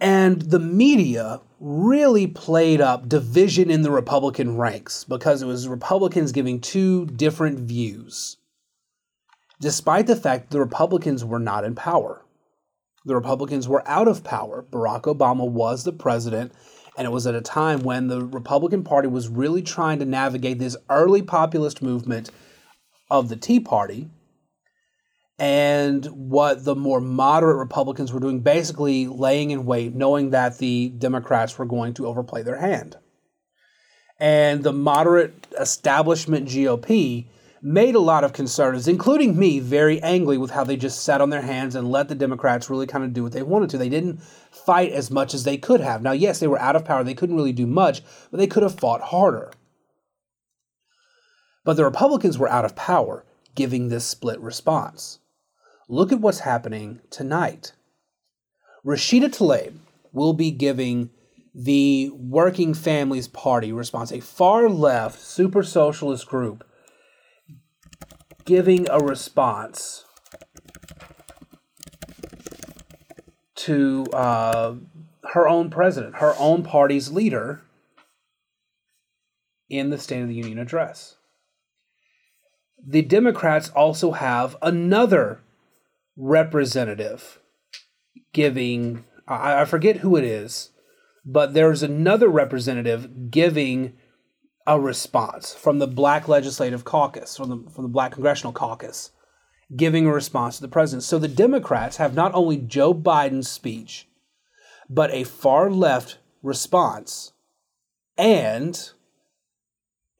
And 0.00 0.40
the 0.40 0.58
media 0.58 1.42
really 1.62 2.26
played 2.26 2.80
up 2.80 3.08
division 3.08 3.70
in 3.70 3.82
the 3.82 3.90
Republican 3.90 4.56
ranks 4.56 5.04
because 5.04 5.42
it 5.42 5.46
was 5.46 5.68
Republicans 5.68 6.32
giving 6.32 6.60
two 6.60 7.06
different 7.06 7.60
views, 7.60 8.36
despite 9.60 10.08
the 10.08 10.16
fact 10.16 10.50
the 10.50 10.58
Republicans 10.58 11.24
were 11.24 11.38
not 11.38 11.64
in 11.64 11.76
power. 11.76 12.24
The 13.04 13.14
Republicans 13.14 13.68
were 13.68 13.86
out 13.88 14.08
of 14.08 14.24
power. 14.24 14.64
Barack 14.72 15.02
Obama 15.02 15.48
was 15.48 15.84
the 15.84 15.92
president, 15.92 16.52
and 16.98 17.06
it 17.06 17.10
was 17.10 17.28
at 17.28 17.36
a 17.36 17.40
time 17.40 17.84
when 17.84 18.08
the 18.08 18.24
Republican 18.24 18.82
Party 18.82 19.06
was 19.06 19.28
really 19.28 19.62
trying 19.62 20.00
to 20.00 20.04
navigate 20.04 20.58
this 20.58 20.76
early 20.90 21.22
populist 21.22 21.80
movement 21.80 22.32
of 23.08 23.28
the 23.28 23.36
Tea 23.36 23.60
Party 23.60 24.10
and 25.42 26.06
what 26.06 26.64
the 26.64 26.76
more 26.76 27.00
moderate 27.00 27.56
Republicans 27.56 28.12
were 28.12 28.20
doing, 28.20 28.38
basically 28.38 29.08
laying 29.08 29.50
in 29.50 29.66
wait, 29.66 29.92
knowing 29.92 30.30
that 30.30 30.58
the 30.58 30.90
Democrats 30.90 31.58
were 31.58 31.64
going 31.64 31.92
to 31.94 32.06
overplay 32.06 32.44
their 32.44 32.58
hand. 32.60 32.96
And 34.20 34.62
the 34.62 34.72
moderate 34.72 35.48
establishment 35.58 36.48
GOP 36.48 37.26
made 37.60 37.96
a 37.96 38.00
lot 38.00 38.22
of 38.22 38.32
conservatives, 38.32 38.86
including 38.86 39.36
me, 39.36 39.58
very 39.58 40.00
angry 40.00 40.38
with 40.38 40.52
how 40.52 40.62
they 40.62 40.76
just 40.76 41.02
sat 41.02 41.20
on 41.20 41.30
their 41.30 41.42
hands 41.42 41.74
and 41.74 41.90
let 41.90 42.06
the 42.06 42.14
Democrats 42.14 42.70
really 42.70 42.86
kind 42.86 43.02
of 43.02 43.12
do 43.12 43.24
what 43.24 43.32
they 43.32 43.42
wanted 43.42 43.68
to. 43.70 43.78
They 43.78 43.88
didn't 43.88 44.22
fight 44.52 44.92
as 44.92 45.10
much 45.10 45.34
as 45.34 45.42
they 45.42 45.56
could 45.56 45.80
have. 45.80 46.02
Now, 46.02 46.12
yes, 46.12 46.38
they 46.38 46.46
were 46.46 46.60
out 46.60 46.76
of 46.76 46.84
power, 46.84 47.02
they 47.02 47.14
couldn't 47.14 47.34
really 47.34 47.52
do 47.52 47.66
much, 47.66 48.04
but 48.30 48.38
they 48.38 48.46
could 48.46 48.62
have 48.62 48.78
fought 48.78 49.00
harder. 49.00 49.50
But 51.64 51.76
the 51.76 51.84
Republicans 51.84 52.38
were 52.38 52.48
out 52.48 52.64
of 52.64 52.76
power, 52.76 53.24
giving 53.56 53.88
this 53.88 54.04
split 54.04 54.38
response. 54.38 55.18
Look 55.92 56.10
at 56.10 56.20
what's 56.20 56.38
happening 56.38 57.00
tonight. 57.10 57.72
Rashida 58.82 59.28
Tlaib 59.28 59.74
will 60.10 60.32
be 60.32 60.50
giving 60.50 61.10
the 61.54 62.08
Working 62.14 62.72
Families 62.72 63.28
Party 63.28 63.74
response, 63.74 64.10
a 64.10 64.22
far 64.22 64.70
left 64.70 65.20
super 65.20 65.62
socialist 65.62 66.26
group, 66.26 66.66
giving 68.46 68.88
a 68.88 69.00
response 69.00 70.06
to 73.56 74.06
uh, 74.14 74.76
her 75.34 75.46
own 75.46 75.68
president, 75.68 76.14
her 76.16 76.34
own 76.38 76.62
party's 76.62 77.12
leader 77.12 77.60
in 79.68 79.90
the 79.90 79.98
State 79.98 80.22
of 80.22 80.28
the 80.28 80.34
Union 80.36 80.58
address. 80.58 81.16
The 82.82 83.02
Democrats 83.02 83.68
also 83.68 84.12
have 84.12 84.56
another 84.62 85.42
representative 86.16 87.38
giving, 88.32 89.04
I, 89.26 89.62
I 89.62 89.64
forget 89.64 89.98
who 89.98 90.16
it 90.16 90.24
is, 90.24 90.70
but 91.24 91.54
there's 91.54 91.82
another 91.82 92.28
representative 92.28 93.30
giving 93.30 93.94
a 94.66 94.80
response 94.80 95.54
from 95.54 95.78
the 95.78 95.86
Black 95.86 96.28
Legislative 96.28 96.84
Caucus, 96.84 97.36
from 97.36 97.48
the, 97.48 97.70
from 97.70 97.84
the 97.84 97.90
Black 97.90 98.12
Congressional 98.12 98.52
Caucus, 98.52 99.10
giving 99.76 100.06
a 100.06 100.12
response 100.12 100.56
to 100.56 100.62
the 100.62 100.68
president. 100.68 101.02
So 101.02 101.18
the 101.18 101.28
Democrats 101.28 101.96
have 101.96 102.14
not 102.14 102.34
only 102.34 102.58
Joe 102.58 102.94
Biden's 102.94 103.48
speech, 103.48 104.08
but 104.88 105.12
a 105.12 105.24
far 105.24 105.70
left 105.70 106.18
response 106.42 107.32
and 108.16 108.90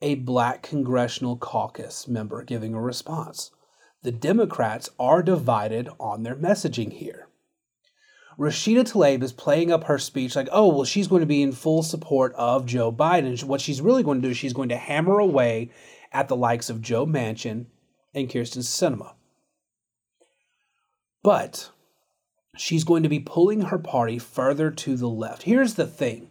a 0.01 0.15
Black 0.15 0.63
Congressional 0.63 1.37
Caucus 1.37 2.07
member 2.07 2.43
giving 2.43 2.73
a 2.73 2.81
response. 2.81 3.51
The 4.03 4.11
Democrats 4.11 4.89
are 4.99 5.23
divided 5.23 5.89
on 5.99 6.23
their 6.23 6.35
messaging 6.35 6.91
here. 6.91 7.27
Rashida 8.37 8.83
Tlaib 8.83 9.23
is 9.23 9.31
playing 9.31 9.71
up 9.71 9.85
her 9.85 9.97
speech 9.97 10.35
like, 10.35 10.49
oh, 10.51 10.67
well, 10.67 10.83
she's 10.83 11.07
going 11.07 11.21
to 11.21 11.25
be 11.25 11.41
in 11.41 11.51
full 11.51 11.83
support 11.83 12.33
of 12.35 12.65
Joe 12.65 12.91
Biden. 12.91 13.41
What 13.43 13.61
she's 13.61 13.81
really 13.81 14.03
going 14.03 14.21
to 14.21 14.27
do 14.27 14.31
is 14.31 14.37
she's 14.37 14.53
going 14.53 14.69
to 14.69 14.77
hammer 14.77 15.19
away 15.19 15.71
at 16.11 16.27
the 16.27 16.35
likes 16.35 16.69
of 16.69 16.81
Joe 16.81 17.05
Manchin 17.05 17.67
and 18.13 18.27
Kyrsten 18.27 18.63
Sinema. 18.63 19.13
But 21.21 21.69
she's 22.57 22.83
going 22.83 23.03
to 23.03 23.09
be 23.09 23.19
pulling 23.19 23.61
her 23.61 23.79
party 23.79 24.19
further 24.19 24.69
to 24.69 24.97
the 24.97 25.07
left. 25.07 25.43
Here's 25.43 25.75
the 25.75 25.87
thing 25.87 26.29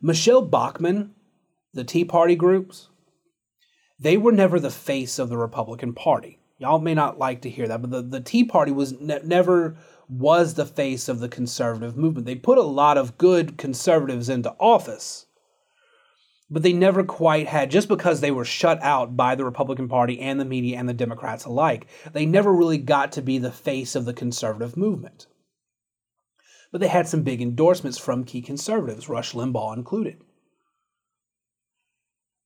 Michele 0.00 0.42
Bachmann, 0.42 1.14
the 1.74 1.82
Tea 1.82 2.04
Party 2.04 2.36
groups, 2.36 2.88
they 3.98 4.16
were 4.16 4.32
never 4.32 4.60
the 4.60 4.70
face 4.70 5.18
of 5.18 5.30
the 5.30 5.38
Republican 5.38 5.92
Party. 5.92 6.38
Y'all 6.58 6.78
may 6.78 6.94
not 6.94 7.18
like 7.18 7.42
to 7.42 7.50
hear 7.50 7.68
that, 7.68 7.82
but 7.82 7.90
the, 7.90 8.02
the 8.02 8.20
Tea 8.20 8.44
Party 8.44 8.72
was 8.72 8.98
ne- 8.98 9.20
never 9.24 9.76
was 10.08 10.54
the 10.54 10.64
face 10.64 11.08
of 11.08 11.20
the 11.20 11.28
conservative 11.28 11.96
movement. 11.96 12.26
They 12.26 12.34
put 12.34 12.58
a 12.58 12.62
lot 12.62 12.96
of 12.96 13.18
good 13.18 13.58
conservatives 13.58 14.28
into 14.28 14.54
office, 14.58 15.26
but 16.48 16.62
they 16.62 16.72
never 16.72 17.04
quite 17.04 17.48
had, 17.48 17.70
just 17.70 17.88
because 17.88 18.20
they 18.20 18.30
were 18.30 18.44
shut 18.44 18.80
out 18.82 19.16
by 19.16 19.34
the 19.34 19.44
Republican 19.44 19.88
Party 19.88 20.20
and 20.20 20.40
the 20.40 20.44
media 20.44 20.78
and 20.78 20.88
the 20.88 20.94
Democrats 20.94 21.44
alike, 21.44 21.88
they 22.12 22.24
never 22.24 22.52
really 22.52 22.78
got 22.78 23.12
to 23.12 23.22
be 23.22 23.38
the 23.38 23.52
face 23.52 23.94
of 23.94 24.04
the 24.04 24.14
conservative 24.14 24.76
movement. 24.76 25.26
But 26.72 26.80
they 26.80 26.88
had 26.88 27.08
some 27.08 27.22
big 27.22 27.42
endorsements 27.42 27.98
from 27.98 28.24
key 28.24 28.40
conservatives, 28.42 29.08
Rush 29.08 29.32
Limbaugh 29.32 29.76
included. 29.76 30.22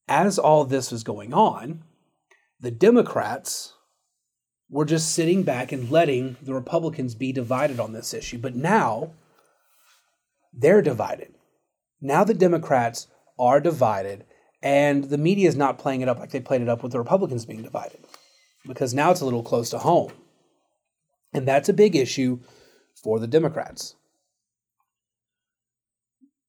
As 0.08 0.38
all 0.38 0.64
this 0.64 0.90
was 0.90 1.04
going 1.04 1.32
on, 1.32 1.84
the 2.58 2.70
Democrats 2.70 3.74
we're 4.70 4.84
just 4.84 5.12
sitting 5.12 5.42
back 5.42 5.72
and 5.72 5.90
letting 5.90 6.36
the 6.40 6.54
Republicans 6.54 7.14
be 7.14 7.32
divided 7.32 7.80
on 7.80 7.92
this 7.92 8.14
issue. 8.14 8.38
But 8.38 8.54
now 8.54 9.12
they're 10.52 10.82
divided. 10.82 11.34
Now 12.00 12.24
the 12.24 12.34
Democrats 12.34 13.08
are 13.38 13.60
divided, 13.60 14.24
and 14.62 15.04
the 15.04 15.18
media 15.18 15.48
is 15.48 15.56
not 15.56 15.78
playing 15.78 16.02
it 16.02 16.08
up 16.08 16.18
like 16.18 16.30
they 16.30 16.40
played 16.40 16.62
it 16.62 16.68
up 16.68 16.82
with 16.82 16.92
the 16.92 16.98
Republicans 16.98 17.44
being 17.44 17.62
divided, 17.62 18.00
because 18.66 18.94
now 18.94 19.10
it's 19.10 19.20
a 19.20 19.24
little 19.24 19.42
close 19.42 19.70
to 19.70 19.78
home. 19.78 20.12
And 21.32 21.46
that's 21.46 21.68
a 21.68 21.74
big 21.74 21.96
issue 21.96 22.40
for 23.02 23.18
the 23.18 23.26
Democrats. 23.26 23.94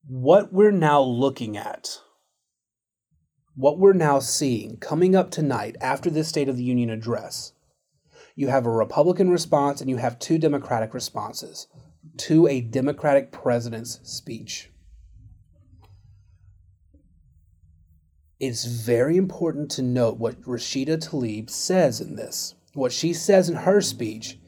What 0.08 0.52
we're 0.52 0.72
now 0.72 1.02
looking 1.02 1.56
at, 1.56 2.00
what 3.56 3.78
we're 3.78 3.94
now 3.94 4.20
seeing 4.20 4.78
coming 4.78 5.16
up 5.16 5.32
tonight 5.32 5.76
after 5.80 6.10
this 6.10 6.28
State 6.28 6.50
of 6.50 6.58
the 6.58 6.64
Union 6.64 6.90
address, 6.90 7.54
you 8.42 8.48
have 8.48 8.66
a 8.66 8.72
Republican 8.72 9.30
response 9.30 9.82
and 9.82 9.90
you 9.90 9.98
have 9.98 10.18
two 10.18 10.40
Democratic 10.40 10.96
responses 10.96 11.68
to 12.18 12.48
a 12.48 12.60
Democratic 12.60 13.32
president's 13.32 14.00
speech. 14.02 14.72
It's 18.40 18.66
very 18.66 19.16
important 19.16 19.70
to 19.72 19.84
note 19.84 20.18
what 20.18 20.42
Rashida 20.42 20.98
Tlaib 20.98 21.52
says 21.52 22.02
in 22.02 22.16
this. 22.16 22.56
What 22.74 22.92
she 22.92 23.14
says 23.14 23.48
in 23.48 23.58
her 23.58 23.80
speech 23.80 24.40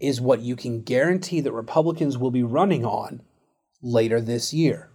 is 0.00 0.22
what 0.22 0.40
you 0.40 0.56
can 0.56 0.80
guarantee 0.80 1.42
that 1.42 1.52
Republicans 1.52 2.16
will 2.16 2.30
be 2.30 2.42
running 2.42 2.86
on 2.86 3.20
later 3.82 4.22
this 4.22 4.54
year. 4.54 4.90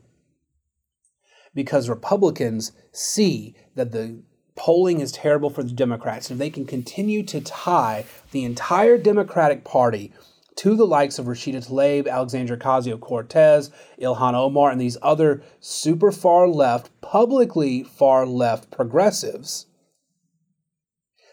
Because 1.54 1.88
Republicans 1.88 2.72
see 2.92 3.56
that 3.76 3.92
the 3.92 4.24
polling 4.60 5.00
is 5.00 5.14
terrible 5.14 5.50
for 5.50 5.64
the 5.64 5.72
Democrats. 5.72 6.30
And 6.30 6.36
if 6.36 6.40
they 6.40 6.50
can 6.50 6.66
continue 6.66 7.24
to 7.24 7.40
tie 7.40 8.06
the 8.32 8.44
entire 8.44 8.98
Democratic 8.98 9.64
Party 9.64 10.12
to 10.58 10.76
the 10.76 10.86
likes 10.86 11.18
of 11.18 11.28
Rashida 11.28 11.66
Tlaib, 11.66 12.10
Alexandria 12.10 12.60
Ocasio 12.60 13.00
Cortez, 13.00 13.72
Ilhan 14.02 14.34
Omar, 14.34 14.70
and 14.70 14.82
these 14.82 14.98
other 15.02 15.42
super 15.62 16.12
far 16.12 16.50
left, 16.50 16.90
publicly 17.00 17.84
far 17.84 18.26
left 18.26 18.70
progressives, 18.70 19.68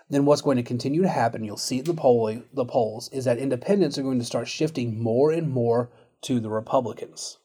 then 0.08 0.24
what's 0.24 0.42
going 0.42 0.56
to 0.56 0.62
continue 0.62 1.02
to 1.02 1.08
happen, 1.08 1.42
you'll 1.42 1.56
see 1.56 1.78
it 1.78 1.88
in 1.88 1.96
the, 1.96 2.00
poll, 2.00 2.42
the 2.54 2.64
polls, 2.64 3.10
is 3.12 3.24
that 3.24 3.38
independents 3.38 3.98
are 3.98 4.04
going 4.04 4.20
to 4.20 4.24
start 4.24 4.46
shifting 4.46 5.02
more 5.02 5.32
and 5.32 5.50
more 5.50 5.90
to 6.22 6.38
the 6.38 6.48
Republicans. 6.48 7.38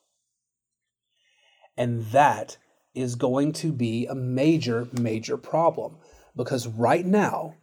And 1.75 2.05
that 2.11 2.57
is 2.93 3.15
going 3.15 3.53
to 3.53 3.71
be 3.71 4.05
a 4.05 4.15
major, 4.15 4.87
major 4.91 5.37
problem 5.37 5.97
because 6.35 6.67
right 6.67 7.05
now, 7.05 7.55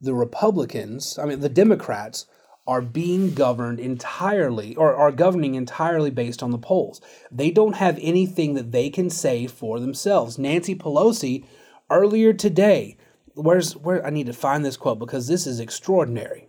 the 0.00 0.14
Republicans, 0.14 1.18
I 1.18 1.26
mean, 1.26 1.40
the 1.40 1.48
Democrats, 1.48 2.26
are 2.66 2.80
being 2.80 3.34
governed 3.34 3.78
entirely 3.78 4.74
or 4.76 4.94
are 4.94 5.12
governing 5.12 5.54
entirely 5.54 6.10
based 6.10 6.42
on 6.42 6.50
the 6.50 6.58
polls. 6.58 7.00
They 7.30 7.50
don't 7.50 7.76
have 7.76 7.98
anything 8.00 8.54
that 8.54 8.72
they 8.72 8.88
can 8.88 9.10
say 9.10 9.46
for 9.46 9.78
themselves. 9.78 10.38
Nancy 10.38 10.74
Pelosi 10.74 11.44
earlier 11.90 12.32
today, 12.32 12.96
where's 13.34 13.76
where 13.76 14.04
I 14.04 14.10
need 14.10 14.26
to 14.26 14.32
find 14.32 14.64
this 14.64 14.78
quote 14.78 14.98
because 14.98 15.28
this 15.28 15.46
is 15.46 15.60
extraordinary. 15.60 16.48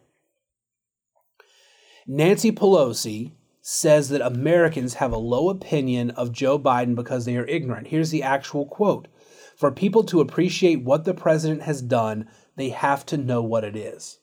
Nancy 2.08 2.52
Pelosi 2.52 3.32
says 3.68 4.10
that 4.10 4.22
Americans 4.22 4.94
have 4.94 5.12
a 5.12 5.18
low 5.18 5.50
opinion 5.50 6.12
of 6.12 6.32
Joe 6.32 6.60
Biden 6.60 6.94
because 6.94 7.26
they 7.26 7.36
are 7.36 7.48
ignorant. 7.48 7.88
Here's 7.88 8.12
the 8.12 8.22
actual 8.22 8.68
quote 8.68 9.08
For 9.58 9.72
people 9.72 10.04
to 10.04 10.22
appreciate 10.22 10.84
what 10.84 11.04
the 11.04 11.16
president 11.16 11.64
has 11.64 11.82
done, 11.82 12.30
they 12.58 12.70
have 12.70 13.08
to 13.08 13.18
know 13.18 13.42
what 13.42 13.64
it 13.64 13.76
is. 13.76 14.20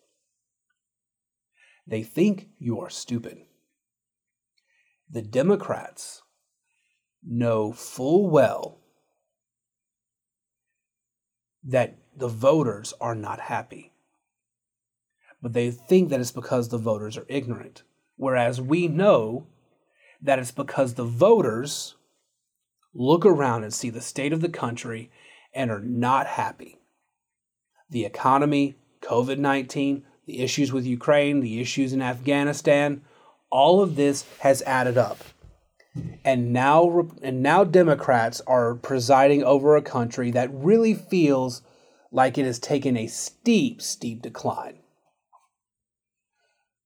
They 1.89 2.05
think 2.05 2.51
you 2.61 2.79
are 2.79 2.89
stupid. 2.89 3.39
The 5.11 5.23
Democrats 5.23 6.23
know 7.25 7.73
full 7.73 8.31
well 8.31 8.79
that 11.65 11.99
the 12.17 12.29
voters 12.29 12.95
are 13.01 13.17
not 13.17 13.41
happy. 13.41 13.93
But 15.43 15.53
they 15.53 15.73
think 15.73 16.11
that 16.11 16.21
it's 16.21 16.31
because 16.31 16.69
the 16.69 16.79
voters 16.79 17.19
are 17.19 17.27
ignorant. 17.29 17.83
Whereas 18.17 18.61
we 18.61 18.89
know 18.89 19.47
that 20.21 20.39
it's 20.39 20.53
because 20.53 20.95
the 20.95 21.05
voters 21.05 21.97
look 22.95 23.25
around 23.25 23.65
and 23.65 23.73
see 23.73 23.91
the 23.91 24.01
state 24.01 24.33
of 24.33 24.41
the 24.41 24.49
country 24.49 25.11
and 25.55 25.71
are 25.71 25.81
not 25.81 26.27
happy. 26.27 26.79
The 27.91 28.05
economy, 28.05 28.77
COVID 29.03 29.39
19, 29.39 30.05
the 30.27 30.41
issues 30.41 30.73
with 30.73 30.87
Ukraine, 30.87 31.41
the 31.41 31.61
issues 31.61 31.93
in 31.93 32.01
Afghanistan, 32.01 33.03
all 33.51 33.83
of 33.83 33.97
this 33.97 34.25
has 34.41 34.63
added 34.63 34.97
up. 34.97 35.19
And 36.25 36.53
now, 36.53 37.11
and 37.23 37.43
now 37.43 37.65
Democrats 37.65 38.41
are 38.47 38.75
presiding 38.75 39.45
over 39.45 39.77
a 39.77 39.83
country 39.83 40.31
that 40.31 40.49
really 40.53 40.95
feels 40.95 41.61
like 42.11 42.39
it 42.39 42.47
has 42.47 42.59
taken 42.59 42.97
a 42.97 43.09
steep, 43.09 43.83
steep 43.83 44.23
decline. 44.23 44.79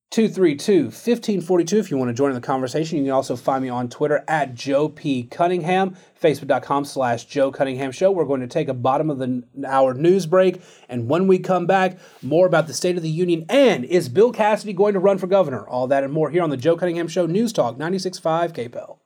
232 0.09 0.85
1542 0.85 1.77
if 1.77 1.91
you 1.91 1.97
want 1.97 2.07
to 2.07 2.13
join 2.13 2.29
in 2.29 2.35
the 2.35 2.41
conversation. 2.41 2.97
You 2.97 3.03
can 3.03 3.11
also 3.11 3.35
find 3.35 3.61
me 3.61 3.69
on 3.69 3.89
Twitter 3.89 4.23
at 4.27 4.55
Joe 4.55 4.87
P. 4.87 5.23
Cunningham, 5.23 5.97
Facebook.com 6.19 6.85
slash 6.85 7.25
Joe 7.25 7.51
Cunningham 7.51 7.91
Show. 7.91 8.09
We're 8.11 8.23
going 8.23 8.39
to 8.39 8.47
take 8.47 8.69
a 8.69 8.73
bottom 8.73 9.09
of 9.09 9.19
the 9.19 9.43
hour 9.67 9.93
news 9.93 10.25
break. 10.25 10.61
And 10.87 11.09
when 11.09 11.27
we 11.27 11.39
come 11.39 11.65
back, 11.65 11.99
more 12.21 12.47
about 12.47 12.67
the 12.67 12.73
State 12.73 12.95
of 12.95 13.03
the 13.03 13.09
Union 13.09 13.45
and 13.49 13.83
is 13.83 14.07
Bill 14.07 14.31
Cassidy 14.31 14.71
going 14.71 14.93
to 14.93 14.99
run 14.99 15.17
for 15.17 15.27
governor? 15.27 15.67
All 15.67 15.87
that 15.87 16.05
and 16.05 16.13
more 16.13 16.29
here 16.29 16.41
on 16.41 16.51
the 16.51 16.57
Joe 16.57 16.77
Cunningham 16.77 17.09
Show 17.09 17.25
News 17.25 17.51
Talk 17.51 17.77
96.5 17.77 18.53
KPEL. 18.53 18.99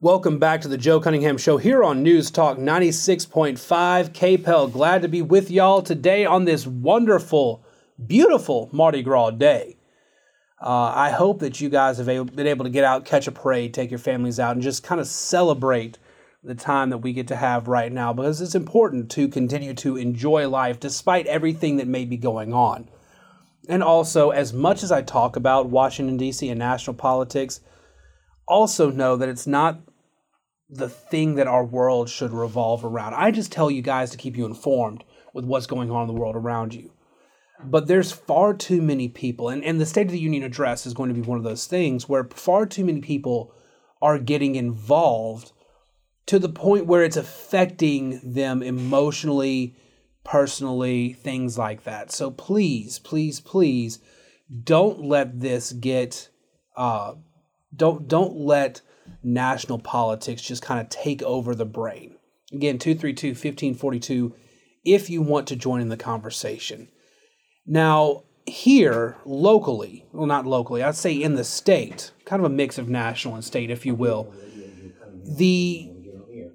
Welcome 0.00 0.38
back 0.40 0.60
to 0.62 0.68
the 0.68 0.76
Joe 0.76 1.00
Cunningham 1.00 1.38
Show 1.38 1.56
here 1.56 1.84
on 1.84 2.02
News 2.02 2.32
Talk 2.32 2.58
96.5 2.58 4.10
KPEL. 4.10 4.72
Glad 4.72 5.02
to 5.02 5.08
be 5.08 5.22
with 5.22 5.52
y'all 5.52 5.82
today 5.82 6.26
on 6.26 6.44
this 6.44 6.66
wonderful, 6.66 7.64
beautiful 8.06 8.68
Mardi 8.72 9.02
Gras 9.02 9.30
day. 9.30 9.75
Uh, 10.66 10.92
I 10.92 11.10
hope 11.10 11.38
that 11.38 11.60
you 11.60 11.68
guys 11.68 11.98
have 11.98 12.06
been 12.06 12.48
able 12.48 12.64
to 12.64 12.70
get 12.70 12.82
out, 12.82 13.04
catch 13.04 13.28
a 13.28 13.32
parade, 13.32 13.72
take 13.72 13.88
your 13.88 14.00
families 14.00 14.40
out, 14.40 14.56
and 14.56 14.62
just 14.62 14.82
kind 14.82 15.00
of 15.00 15.06
celebrate 15.06 15.96
the 16.42 16.56
time 16.56 16.90
that 16.90 16.98
we 16.98 17.12
get 17.12 17.28
to 17.28 17.36
have 17.36 17.68
right 17.68 17.92
now 17.92 18.12
because 18.12 18.40
it's 18.40 18.56
important 18.56 19.08
to 19.12 19.28
continue 19.28 19.74
to 19.74 19.96
enjoy 19.96 20.48
life 20.48 20.80
despite 20.80 21.28
everything 21.28 21.76
that 21.76 21.86
may 21.86 22.04
be 22.04 22.16
going 22.16 22.52
on. 22.52 22.88
And 23.68 23.80
also, 23.80 24.30
as 24.30 24.52
much 24.52 24.82
as 24.82 24.90
I 24.90 25.02
talk 25.02 25.36
about 25.36 25.68
Washington, 25.68 26.16
D.C. 26.16 26.48
and 26.48 26.58
national 26.58 26.94
politics, 26.94 27.60
also 28.48 28.90
know 28.90 29.14
that 29.14 29.28
it's 29.28 29.46
not 29.46 29.78
the 30.68 30.88
thing 30.88 31.36
that 31.36 31.46
our 31.46 31.64
world 31.64 32.10
should 32.10 32.32
revolve 32.32 32.84
around. 32.84 33.14
I 33.14 33.30
just 33.30 33.52
tell 33.52 33.70
you 33.70 33.82
guys 33.82 34.10
to 34.10 34.16
keep 34.16 34.36
you 34.36 34.46
informed 34.46 35.04
with 35.32 35.44
what's 35.44 35.66
going 35.68 35.92
on 35.92 36.08
in 36.08 36.12
the 36.12 36.20
world 36.20 36.34
around 36.34 36.74
you. 36.74 36.90
But 37.64 37.86
there's 37.86 38.12
far 38.12 38.54
too 38.54 38.82
many 38.82 39.08
people, 39.08 39.48
and, 39.48 39.64
and 39.64 39.80
the 39.80 39.86
State 39.86 40.06
of 40.06 40.12
the 40.12 40.18
Union 40.18 40.42
address 40.42 40.86
is 40.86 40.94
going 40.94 41.08
to 41.08 41.14
be 41.14 41.26
one 41.26 41.38
of 41.38 41.44
those 41.44 41.66
things 41.66 42.08
where 42.08 42.24
far 42.24 42.66
too 42.66 42.84
many 42.84 43.00
people 43.00 43.54
are 44.02 44.18
getting 44.18 44.56
involved 44.56 45.52
to 46.26 46.38
the 46.38 46.48
point 46.48 46.86
where 46.86 47.02
it's 47.02 47.16
affecting 47.16 48.20
them 48.22 48.62
emotionally, 48.62 49.74
personally, 50.24 51.12
things 51.12 51.56
like 51.56 51.84
that. 51.84 52.12
So 52.12 52.30
please, 52.30 52.98
please, 52.98 53.40
please 53.40 54.00
don't 54.64 55.00
let 55.00 55.40
this 55.40 55.72
get 55.72 56.28
uh, 56.76 57.14
don't 57.74 58.06
don't 58.06 58.36
let 58.36 58.80
national 59.22 59.78
politics 59.78 60.42
just 60.42 60.62
kind 60.62 60.80
of 60.80 60.88
take 60.88 61.22
over 61.22 61.54
the 61.54 61.64
brain. 61.64 62.16
Again, 62.52 62.78
232 62.78 63.28
1542 63.28 64.34
if 64.84 65.10
you 65.10 65.20
want 65.20 65.48
to 65.48 65.56
join 65.56 65.80
in 65.80 65.88
the 65.88 65.96
conversation. 65.96 66.88
Now, 67.66 68.22
here 68.46 69.16
locally, 69.24 70.06
well, 70.12 70.26
not 70.26 70.46
locally, 70.46 70.82
I'd 70.82 70.94
say 70.94 71.12
in 71.12 71.34
the 71.34 71.44
state, 71.44 72.12
kind 72.24 72.40
of 72.40 72.50
a 72.50 72.54
mix 72.54 72.78
of 72.78 72.88
national 72.88 73.34
and 73.34 73.44
state, 73.44 73.70
if 73.70 73.84
you 73.84 73.94
will, 73.94 74.32
the 75.24 75.90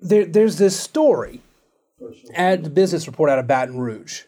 there, 0.01 0.25
there's 0.25 0.57
this 0.57 0.79
story 0.79 1.41
at 2.33 2.63
the 2.63 2.69
business 2.69 3.07
report 3.07 3.29
out 3.29 3.39
of 3.39 3.47
Baton 3.47 3.77
Rouge. 3.77 4.23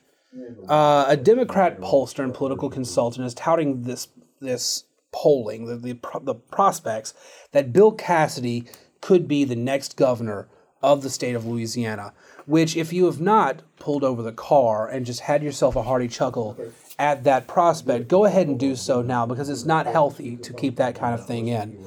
Uh, 0.67 1.05
a 1.07 1.17
Democrat 1.17 1.79
pollster 1.79 2.23
and 2.23 2.33
political 2.33 2.69
consultant 2.69 3.25
is 3.25 3.33
touting 3.33 3.83
this 3.83 4.07
this 4.41 4.85
polling, 5.11 5.65
the, 5.65 5.75
the, 5.75 6.19
the 6.21 6.35
prospects 6.35 7.13
that 7.51 7.71
Bill 7.71 7.91
Cassidy 7.91 8.65
could 8.99 9.27
be 9.27 9.45
the 9.45 9.55
next 9.55 9.95
governor 9.95 10.49
of 10.81 11.01
the 11.01 11.09
state 11.09 11.35
of 11.35 11.45
Louisiana. 11.45 12.13
Which, 12.45 12.75
if 12.75 12.91
you 12.91 13.05
have 13.05 13.21
not 13.21 13.62
pulled 13.79 14.03
over 14.03 14.21
the 14.21 14.33
car 14.33 14.88
and 14.88 15.05
just 15.05 15.21
had 15.21 15.43
yourself 15.43 15.75
a 15.75 15.83
hearty 15.83 16.07
chuckle 16.07 16.57
at 17.00 17.23
that 17.23 17.47
prospect, 17.47 18.07
go 18.07 18.25
ahead 18.25 18.47
and 18.47 18.59
do 18.59 18.75
so 18.75 19.01
now 19.01 19.25
because 19.25 19.50
it's 19.50 19.65
not 19.65 19.85
healthy 19.85 20.35
to 20.38 20.53
keep 20.53 20.75
that 20.75 20.95
kind 20.95 21.13
of 21.13 21.25
thing 21.25 21.47
in. 21.47 21.77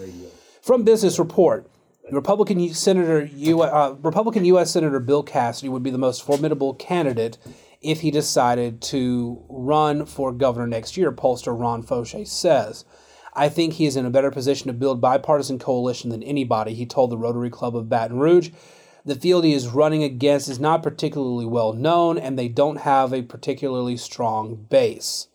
From 0.63 0.83
Business 0.83 1.19
Report, 1.19 1.71
Republican 2.11 2.73
Senator 2.73 3.25
U, 3.25 3.63
uh, 3.63 3.97
Republican 4.01 4.45
U.S. 4.47 4.71
Senator 4.71 5.01
Bill 5.01 5.23
Cassidy 5.23 5.69
would 5.69 5.83
be 5.83 5.91
the 5.91 5.99
most 5.99 6.25
formidable 6.25 6.75
candidate 6.75 7.37
if 7.83 8.01
he 8.01 8.11
decided 8.11 8.81
to 8.83 9.45
run 9.49 10.07
for 10.07 10.33
governor 10.33 10.67
next 10.67 10.97
year. 10.97 11.13
Pollster 11.13 11.59
Ron 11.59 11.83
Faucheux 11.83 12.27
says. 12.27 12.85
I 13.37 13.51
think 13.51 13.75
he 13.75 13.85
is 13.85 13.97
in 13.97 14.07
a 14.07 14.11
better 14.11 14.31
position 14.31 14.69
to 14.69 14.73
build 14.73 15.01
bipartisan 15.01 15.59
coalition 15.59 16.09
than 16.09 16.23
anybody. 16.23 16.73
He 16.73 16.87
told 16.87 17.11
the 17.11 17.19
Rotary 17.19 17.51
Club 17.51 17.77
of 17.77 17.89
Baton 17.89 18.19
Rouge. 18.19 18.51
The 19.07 19.15
field 19.15 19.45
he 19.45 19.53
is 19.53 19.69
running 19.69 20.03
against 20.03 20.49
is 20.49 20.59
not 20.59 20.83
particularly 20.83 21.47
well 21.47 21.73
known, 21.73 22.19
and 22.19 22.37
they 22.37 22.49
don't 22.49 22.79
have 22.79 23.13
a 23.13 23.23
particularly 23.23 23.97
strong 23.97 24.67
base. 24.69 25.29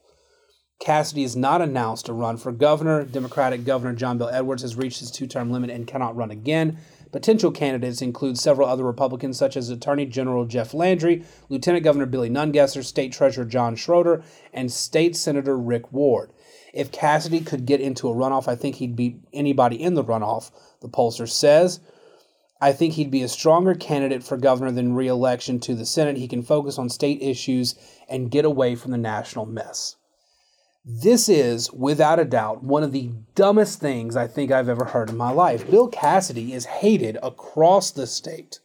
Cassidy 0.82 1.22
has 1.22 1.38
not 1.38 1.62
announced 1.62 2.10
a 2.10 2.14
run 2.14 2.36
for 2.36 2.52
governor. 2.52 3.06
Democratic 3.06 3.64
Governor 3.64 3.94
John 3.94 4.18
Bel 4.18 4.28
Edwards 4.28 4.64
has 4.64 4.76
reached 4.76 5.00
his 5.00 5.10
two 5.10 5.26
term 5.26 5.52
limit 5.52 5.70
and 5.70 5.88
cannot 5.88 6.18
run 6.18 6.32
again. 6.32 6.80
Potential 7.14 7.50
candidates 7.50 8.02
include 8.02 8.38
several 8.38 8.68
other 8.68 8.84
Republicans, 8.84 9.38
such 9.38 9.56
as 9.56 9.70
Attorney 9.70 10.06
General 10.06 10.46
Jeff 10.46 10.74
Landry, 10.74 11.24
Lieutenant 11.48 11.86
Governor 11.86 12.08
Billy 12.08 12.30
Nungesser, 12.30 12.84
State 12.84 13.14
Treasurer 13.14 13.46
John 13.46 13.78
Schroder, 13.78 14.22
and 14.54 14.70
State 14.70 15.16
Senator 15.16 15.58
Rick 15.58 15.94
Ward. 15.94 16.34
If 16.74 16.92
Cassidy 16.92 17.40
could 17.40 17.66
get 17.66 17.80
into 17.80 18.10
a 18.10 18.14
runoff, 18.14 18.50
I 18.50 18.56
think 18.56 18.76
he'd 18.76 18.98
beat 18.98 19.22
anybody 19.32 19.82
in 19.82 19.94
the 19.94 20.04
runoff, 20.04 20.52
the 20.82 20.90
pollster 20.90 21.30
says. 21.30 21.80
I 22.64 22.72
think 22.74 22.94
he'd 22.94 23.10
be 23.10 23.24
a 23.24 23.28
stronger 23.28 23.74
candidate 23.74 24.24
for 24.24 24.38
governor 24.38 24.72
than 24.72 24.94
reelection 24.94 25.60
to 25.62 25.74
the 25.74 25.86
Senate. 25.86 26.18
He 26.18 26.28
can 26.28 26.44
focus 26.44 26.78
on 26.78 26.90
state 26.90 27.20
issues 27.20 27.74
and 28.08 28.30
get 28.30 28.46
away 28.46 28.76
from 28.76 28.92
the 28.92 29.00
national 29.00 29.48
mess. 29.48 29.96
This 30.86 31.28
is, 31.28 31.72
without 31.74 32.20
a 32.20 32.26
doubt, 32.26 32.64
one 32.64 32.84
of 32.84 32.92
the 32.92 33.12
dumbest 33.34 33.80
things 33.80 34.16
I 34.16 34.28
think 34.28 34.52
I've 34.52 34.70
ever 34.70 34.86
heard 34.86 35.10
in 35.10 35.18
my 35.18 35.32
life. 35.32 35.70
Bill 35.70 35.88
Cassidy 35.88 36.54
is 36.54 36.66
hated 36.66 37.18
across 37.24 37.92
the 37.92 38.06
state. 38.06 38.60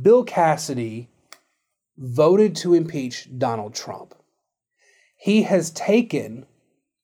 Bill 0.00 0.24
Cassidy 0.24 1.08
voted 1.96 2.56
to 2.56 2.74
impeach 2.74 3.28
Donald 3.38 3.74
Trump. 3.74 4.14
He 5.16 5.42
has 5.42 5.70
taken 5.70 6.46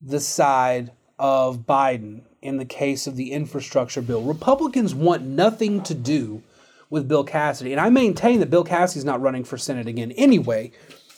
the 0.00 0.20
side 0.20 0.92
of 1.20 1.58
Biden 1.58 2.22
in 2.42 2.56
the 2.56 2.64
case 2.64 3.06
of 3.06 3.14
the 3.14 3.30
infrastructure 3.30 4.02
bill. 4.02 4.22
Republicans 4.22 4.94
want 4.94 5.22
nothing 5.22 5.82
to 5.84 5.94
do 5.94 6.42
with 6.88 7.06
Bill 7.06 7.22
Cassidy. 7.22 7.70
And 7.70 7.80
I 7.80 7.90
maintain 7.90 8.40
that 8.40 8.50
Bill 8.50 8.64
Cassidy's 8.64 9.04
not 9.04 9.20
running 9.20 9.44
for 9.44 9.56
Senate 9.56 9.86
again 9.86 10.10
anyway 10.12 10.72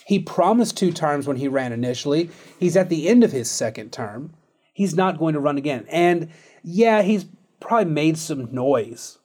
he 0.05 0.19
promised 0.19 0.77
two 0.77 0.91
terms 0.91 1.27
when 1.27 1.37
he 1.37 1.47
ran 1.47 1.71
initially. 1.71 2.29
He's 2.59 2.75
at 2.75 2.89
the 2.89 3.07
end 3.07 3.23
of 3.23 3.31
his 3.31 3.49
second 3.49 3.91
term. 3.91 4.33
He's 4.73 4.95
not 4.95 5.19
going 5.19 5.33
to 5.33 5.39
run 5.39 5.57
again. 5.57 5.85
And 5.89 6.29
yeah, 6.63 7.01
he's 7.01 7.25
probably 7.59 7.91
made 7.91 8.17
some 8.17 8.53
noise 8.53 9.19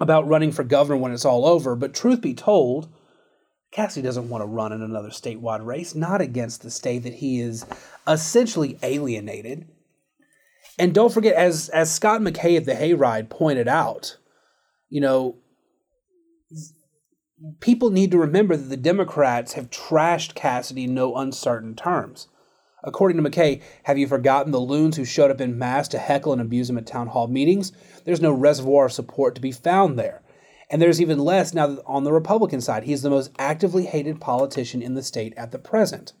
about 0.00 0.28
running 0.28 0.52
for 0.52 0.62
governor 0.62 0.96
when 0.96 1.12
it's 1.12 1.24
all 1.24 1.44
over. 1.44 1.74
But 1.74 1.94
truth 1.94 2.20
be 2.20 2.34
told, 2.34 2.88
Cassidy 3.70 4.04
doesn't 4.04 4.28
want 4.30 4.42
to 4.42 4.46
run 4.46 4.72
in 4.72 4.80
another 4.80 5.10
statewide 5.10 5.64
race, 5.64 5.94
not 5.94 6.20
against 6.20 6.62
the 6.62 6.70
state 6.70 7.02
that 7.02 7.14
he 7.14 7.40
is 7.40 7.66
essentially 8.06 8.78
alienated. 8.82 9.68
And 10.78 10.94
don't 10.94 11.12
forget, 11.12 11.34
as 11.34 11.68
as 11.70 11.92
Scott 11.92 12.20
McKay 12.20 12.56
at 12.56 12.64
the 12.64 12.74
Hayride 12.74 13.28
pointed 13.28 13.66
out, 13.66 14.16
you 14.88 15.00
know, 15.00 15.36
people 17.60 17.90
need 17.90 18.10
to 18.12 18.18
remember 18.18 18.56
that 18.56 18.68
the 18.68 18.76
Democrats 18.76 19.54
have 19.54 19.70
trashed 19.70 20.34
Cassidy 20.34 20.84
in 20.84 20.94
no 20.94 21.16
uncertain 21.16 21.74
terms. 21.74 22.28
According 22.84 23.22
to 23.22 23.28
McKay, 23.28 23.60
have 23.84 23.98
you 23.98 24.06
forgotten 24.06 24.52
the 24.52 24.60
loons 24.60 24.96
who 24.96 25.04
showed 25.04 25.32
up 25.32 25.40
in 25.40 25.58
mass 25.58 25.88
to 25.88 25.98
heckle 25.98 26.32
and 26.32 26.40
abuse 26.40 26.70
him 26.70 26.78
at 26.78 26.86
town 26.86 27.08
hall 27.08 27.26
meetings? 27.26 27.72
There's 28.04 28.20
no 28.20 28.30
reservoir 28.32 28.86
of 28.86 28.92
support 28.92 29.34
to 29.34 29.40
be 29.40 29.50
found 29.50 29.98
there. 29.98 30.22
And 30.70 30.80
there's 30.80 31.00
even 31.00 31.18
less 31.18 31.54
now 31.54 31.66
that 31.66 31.82
on 31.86 32.04
the 32.04 32.12
Republican 32.12 32.60
side. 32.60 32.84
He's 32.84 33.02
the 33.02 33.10
most 33.10 33.32
actively 33.38 33.86
hated 33.86 34.20
politician 34.20 34.80
in 34.80 34.94
the 34.94 35.02
state 35.02 35.34
at 35.36 35.50
the 35.50 35.58
present. 35.58 36.12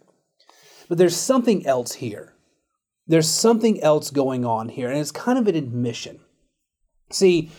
But 0.88 0.98
there's 0.98 1.16
something 1.16 1.66
else 1.66 1.94
here. 1.94 2.34
There's 3.08 3.28
something 3.28 3.80
else 3.82 4.10
going 4.10 4.44
on 4.44 4.68
here, 4.68 4.88
and 4.88 4.98
it's 4.98 5.10
kind 5.10 5.38
of 5.38 5.48
an 5.48 5.56
admission. 5.56 6.20
See, 7.10 7.50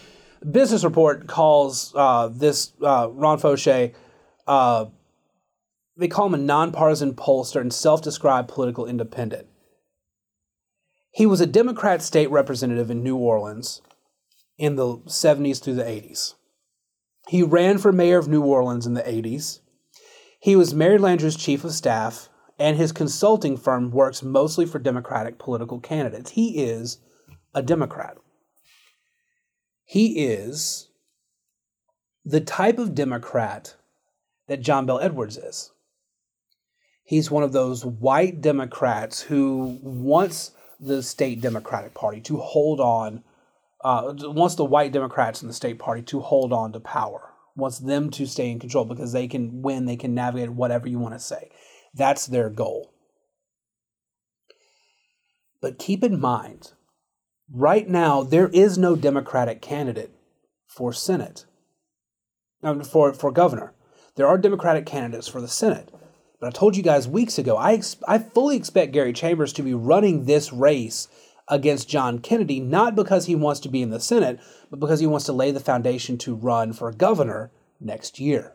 Business 0.49 0.83
Report 0.83 1.27
calls 1.27 1.91
uh, 1.95 2.29
this 2.31 2.71
uh, 2.81 3.09
Ron 3.11 3.39
Faucheux, 3.39 3.93
uh, 4.47 4.85
they 5.97 6.07
call 6.07 6.27
him 6.27 6.33
a 6.35 6.37
nonpartisan 6.37 7.13
pollster 7.13 7.59
and 7.59 7.73
self 7.73 8.01
described 8.01 8.47
political 8.47 8.85
independent. 8.85 9.47
He 11.11 11.25
was 11.25 11.41
a 11.41 11.47
Democrat 11.47 12.01
state 12.01 12.29
representative 12.29 12.89
in 12.89 13.03
New 13.03 13.17
Orleans 13.17 13.81
in 14.57 14.75
the 14.75 14.97
70s 14.99 15.61
through 15.61 15.75
the 15.75 15.83
80s. 15.83 16.35
He 17.27 17.43
ran 17.43 17.77
for 17.79 17.91
mayor 17.91 18.17
of 18.17 18.27
New 18.27 18.43
Orleans 18.43 18.85
in 18.85 18.93
the 18.93 19.01
80s. 19.01 19.59
He 20.39 20.55
was 20.55 20.73
Mary 20.73 20.97
Landrieu's 20.97 21.35
chief 21.35 21.63
of 21.63 21.73
staff, 21.73 22.29
and 22.59 22.75
his 22.75 22.91
consulting 22.91 23.55
firm 23.55 23.89
works 23.89 24.21
mostly 24.21 24.65
for 24.65 24.79
Democratic 24.79 25.39
political 25.39 25.79
candidates. 25.79 26.31
He 26.31 26.61
is 26.61 26.99
a 27.55 27.63
Democrat. 27.63 28.17
He 29.85 30.25
is 30.25 30.89
the 32.25 32.41
type 32.41 32.77
of 32.77 32.93
Democrat 32.93 33.75
that 34.47 34.61
John 34.61 34.85
Bel 34.85 34.99
Edwards 34.99 35.37
is. 35.37 35.71
He's 37.03 37.31
one 37.31 37.43
of 37.43 37.53
those 37.53 37.85
white 37.85 38.41
Democrats 38.41 39.21
who 39.21 39.79
wants 39.81 40.51
the 40.79 41.01
state 41.01 41.41
Democratic 41.41 41.93
Party 41.93 42.21
to 42.21 42.37
hold 42.37 42.79
on, 42.79 43.23
uh, 43.83 44.13
wants 44.19 44.55
the 44.55 44.65
white 44.65 44.91
Democrats 44.91 45.41
in 45.41 45.47
the 45.47 45.53
state 45.53 45.79
party 45.79 46.01
to 46.03 46.19
hold 46.19 46.53
on 46.53 46.71
to 46.73 46.79
power, 46.79 47.31
wants 47.55 47.79
them 47.79 48.11
to 48.11 48.27
stay 48.27 48.51
in 48.51 48.59
control 48.59 48.85
because 48.85 49.11
they 49.11 49.27
can 49.27 49.61
win, 49.61 49.85
they 49.85 49.95
can 49.95 50.13
navigate 50.13 50.51
whatever 50.51 50.87
you 50.87 50.99
want 50.99 51.15
to 51.15 51.19
say. 51.19 51.49
That's 51.93 52.25
their 52.27 52.49
goal. 52.49 52.93
But 55.61 55.79
keep 55.79 56.03
in 56.03 56.19
mind, 56.19 56.71
right 57.51 57.87
now 57.87 58.23
there 58.23 58.47
is 58.49 58.77
no 58.77 58.95
Democratic 58.95 59.61
candidate 59.61 60.11
for 60.67 60.93
Senate, 60.93 61.45
um, 62.63 62.83
for, 62.83 63.13
for 63.13 63.31
governor. 63.31 63.73
There 64.15 64.27
are 64.27 64.37
Democratic 64.37 64.85
candidates 64.85 65.27
for 65.27 65.41
the 65.41 65.47
Senate, 65.47 65.91
But 66.39 66.47
I 66.47 66.51
told 66.51 66.77
you 66.77 66.83
guys 66.83 67.07
weeks 67.07 67.37
ago, 67.37 67.57
I, 67.57 67.73
ex- 67.73 67.97
I 68.07 68.17
fully 68.17 68.55
expect 68.55 68.93
Gary 68.93 69.13
Chambers 69.13 69.51
to 69.53 69.63
be 69.63 69.73
running 69.73 70.25
this 70.25 70.53
race 70.53 71.07
against 71.47 71.89
John 71.89 72.19
Kennedy, 72.19 72.59
not 72.59 72.95
because 72.95 73.25
he 73.25 73.35
wants 73.35 73.59
to 73.61 73.69
be 73.69 73.81
in 73.81 73.89
the 73.89 73.99
Senate, 73.99 74.39
but 74.69 74.79
because 74.79 74.99
he 74.99 75.07
wants 75.07 75.25
to 75.25 75.33
lay 75.33 75.51
the 75.51 75.59
foundation 75.59 76.17
to 76.19 76.35
run 76.35 76.73
for 76.73 76.91
governor 76.91 77.51
next 77.79 78.19
year. 78.19 78.53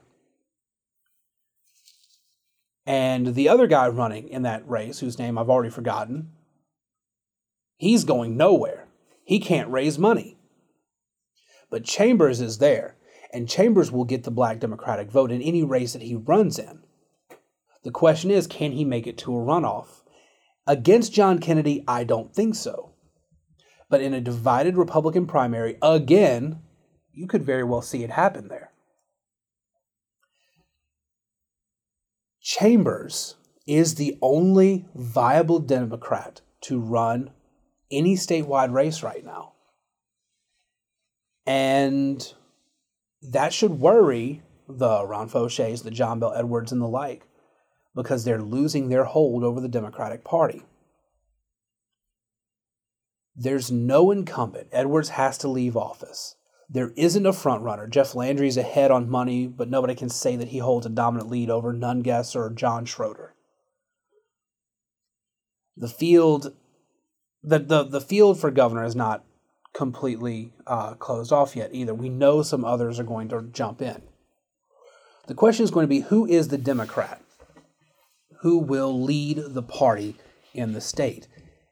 And 2.87 3.35
the 3.35 3.49
other 3.49 3.66
guy 3.66 3.88
running 3.88 4.29
in 4.29 4.42
that 4.42 4.68
race, 4.68 5.01
whose 5.01 5.18
name 5.18 5.38
I've 5.38 5.49
already 5.49 5.70
forgotten, 5.70 6.31
he's 7.77 8.05
going 8.05 8.37
nowhere. 8.37 8.88
He 9.25 9.40
can't 9.40 9.70
raise 9.70 9.99
money. 9.99 10.37
But 11.70 11.85
Chambers 11.85 12.40
is 12.40 12.59
there, 12.59 12.97
and 13.33 13.49
Chambers 13.49 13.90
will 13.90 14.05
get 14.05 14.25
the 14.25 14.31
black 14.31 14.61
Democratic 14.61 15.11
vote 15.11 15.33
in 15.33 15.40
any 15.40 15.62
race 15.62 15.94
that 15.94 16.03
he 16.03 16.14
runs 16.14 16.59
in. 16.59 16.81
The 17.85 17.90
question 17.90 18.31
is 18.31 18.47
can 18.47 18.73
he 18.73 18.85
make 18.85 19.07
it 19.07 19.18
to 19.18 19.35
a 19.35 19.40
runoff? 19.40 20.03
Against 20.66 21.12
John 21.12 21.38
Kennedy, 21.38 21.85
I 21.88 22.05
don't 22.05 22.35
think 22.35 22.55
so. 22.55 22.92
But 23.88 24.01
in 24.01 24.14
a 24.14 24.20
divided 24.20 24.77
Republican 24.77 25.27
primary, 25.27 25.77
again, 25.83 26.61
you 27.12 27.27
could 27.27 27.44
very 27.44 27.64
well 27.64 27.83
see 27.83 28.03
it 28.03 28.11
happen 28.11 28.49
there. 28.49 28.73
Chambers 32.59 33.35
is 33.67 33.97
the 33.97 34.17
only 34.23 34.87
viable 34.95 35.59
Democrat 35.59 36.40
to 36.61 36.79
run 36.79 37.31
any 37.90 38.14
statewide 38.14 38.73
race 38.73 39.03
right 39.03 39.25
now. 39.25 39.55
And 41.47 42.33
that 43.23 43.53
should 43.53 43.73
worry 43.81 44.43
the 44.69 45.05
Ron 45.05 45.29
Faucheuxs, 45.29 45.83
the 45.83 45.90
John 45.90 46.21
Bel 46.21 46.33
Edwards, 46.33 46.71
and 46.71 46.81
the 46.81 46.87
like, 46.87 47.27
because 47.93 48.25
they're 48.25 48.40
losing 48.40 48.88
their 48.88 49.05
hold 49.05 49.43
over 49.43 49.61
the 49.61 49.67
Democratic 49.67 50.23
Party. 50.23 50.62
There's 53.35 53.73
no 53.73 54.12
incumbent. 54.12 54.69
Edwards 54.71 55.09
has 55.09 55.38
to 55.38 55.49
leave 55.49 55.77
office. 55.77 56.37
There 56.74 56.92
isn't 56.96 57.24
a 57.24 57.30
frontrunner. 57.30 57.88
Jeff 57.88 58.16
Landry's 58.16 58.56
ahead 58.56 58.90
on 58.90 59.08
money, 59.08 59.46
but 59.46 59.70
nobody 59.70 59.94
can 59.94 60.08
say 60.08 60.34
that 60.34 60.48
he 60.48 60.58
holds 60.58 60.84
a 60.84 60.90
dominant 60.90 61.30
lead 61.30 61.48
over 61.48 61.72
Nungesser 61.72 62.37
or 62.37 62.50
John 62.50 62.84
Schroder. 62.84 63.32
The 65.76 65.88
field, 65.88 66.52
the, 67.44 67.60
the, 67.60 67.84
the 67.84 68.00
field 68.00 68.40
for 68.40 68.50
governor 68.50 68.84
is 68.84 68.96
not 68.96 69.24
completely 69.72 70.52
uh, 70.66 70.94
closed 70.94 71.32
off 71.32 71.54
yet 71.54 71.70
either. 71.72 71.94
We 71.94 72.08
know 72.08 72.42
some 72.42 72.64
others 72.64 72.98
are 72.98 73.04
going 73.04 73.28
to 73.28 73.42
jump 73.52 73.80
in. 73.80 74.02
The 75.28 75.34
question 75.34 75.62
is 75.62 75.70
going 75.70 75.84
to 75.84 75.88
be 75.88 76.00
who 76.00 76.26
is 76.26 76.48
the 76.48 76.58
Democrat 76.58 77.22
who 78.40 78.58
will 78.58 79.00
lead 79.00 79.40
the 79.48 79.62
party 79.62 80.16
in 80.52 80.72
the 80.72 80.80
state? 80.80 81.28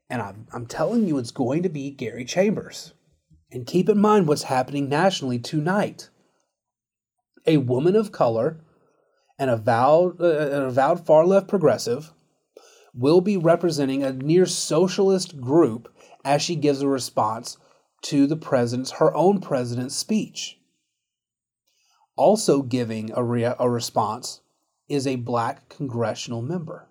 And 0.08 0.22
I'm, 0.22 0.46
I'm 0.52 0.66
telling 0.66 1.08
you, 1.08 1.18
it's 1.18 1.32
going 1.32 1.64
to 1.64 1.68
be 1.68 1.90
Gary 1.90 2.24
Chambers. 2.24 2.94
And 3.52 3.66
keep 3.66 3.88
in 3.90 3.98
mind 3.98 4.26
what's 4.26 4.44
happening 4.44 4.88
nationally 4.88 5.38
tonight. 5.38 6.08
A 7.46 7.58
woman 7.58 7.94
of 7.94 8.10
color, 8.10 8.60
an 9.38 9.50
avowed, 9.50 10.20
uh, 10.20 10.24
an 10.24 10.62
avowed 10.62 11.04
far 11.04 11.26
left 11.26 11.48
progressive, 11.48 12.12
will 12.94 13.20
be 13.20 13.36
representing 13.36 14.02
a 14.02 14.12
near 14.12 14.46
socialist 14.46 15.38
group 15.38 15.94
as 16.24 16.40
she 16.40 16.56
gives 16.56 16.80
a 16.80 16.88
response 16.88 17.58
to 18.02 18.26
the 18.26 18.36
president's 18.36 18.92
her 18.92 19.14
own 19.14 19.40
president's 19.40 19.96
speech. 19.96 20.58
Also 22.16 22.62
giving 22.62 23.10
a, 23.14 23.22
rea- 23.22 23.54
a 23.58 23.68
response 23.68 24.40
is 24.88 25.06
a 25.06 25.16
black 25.16 25.68
congressional 25.68 26.42
member. 26.42 26.88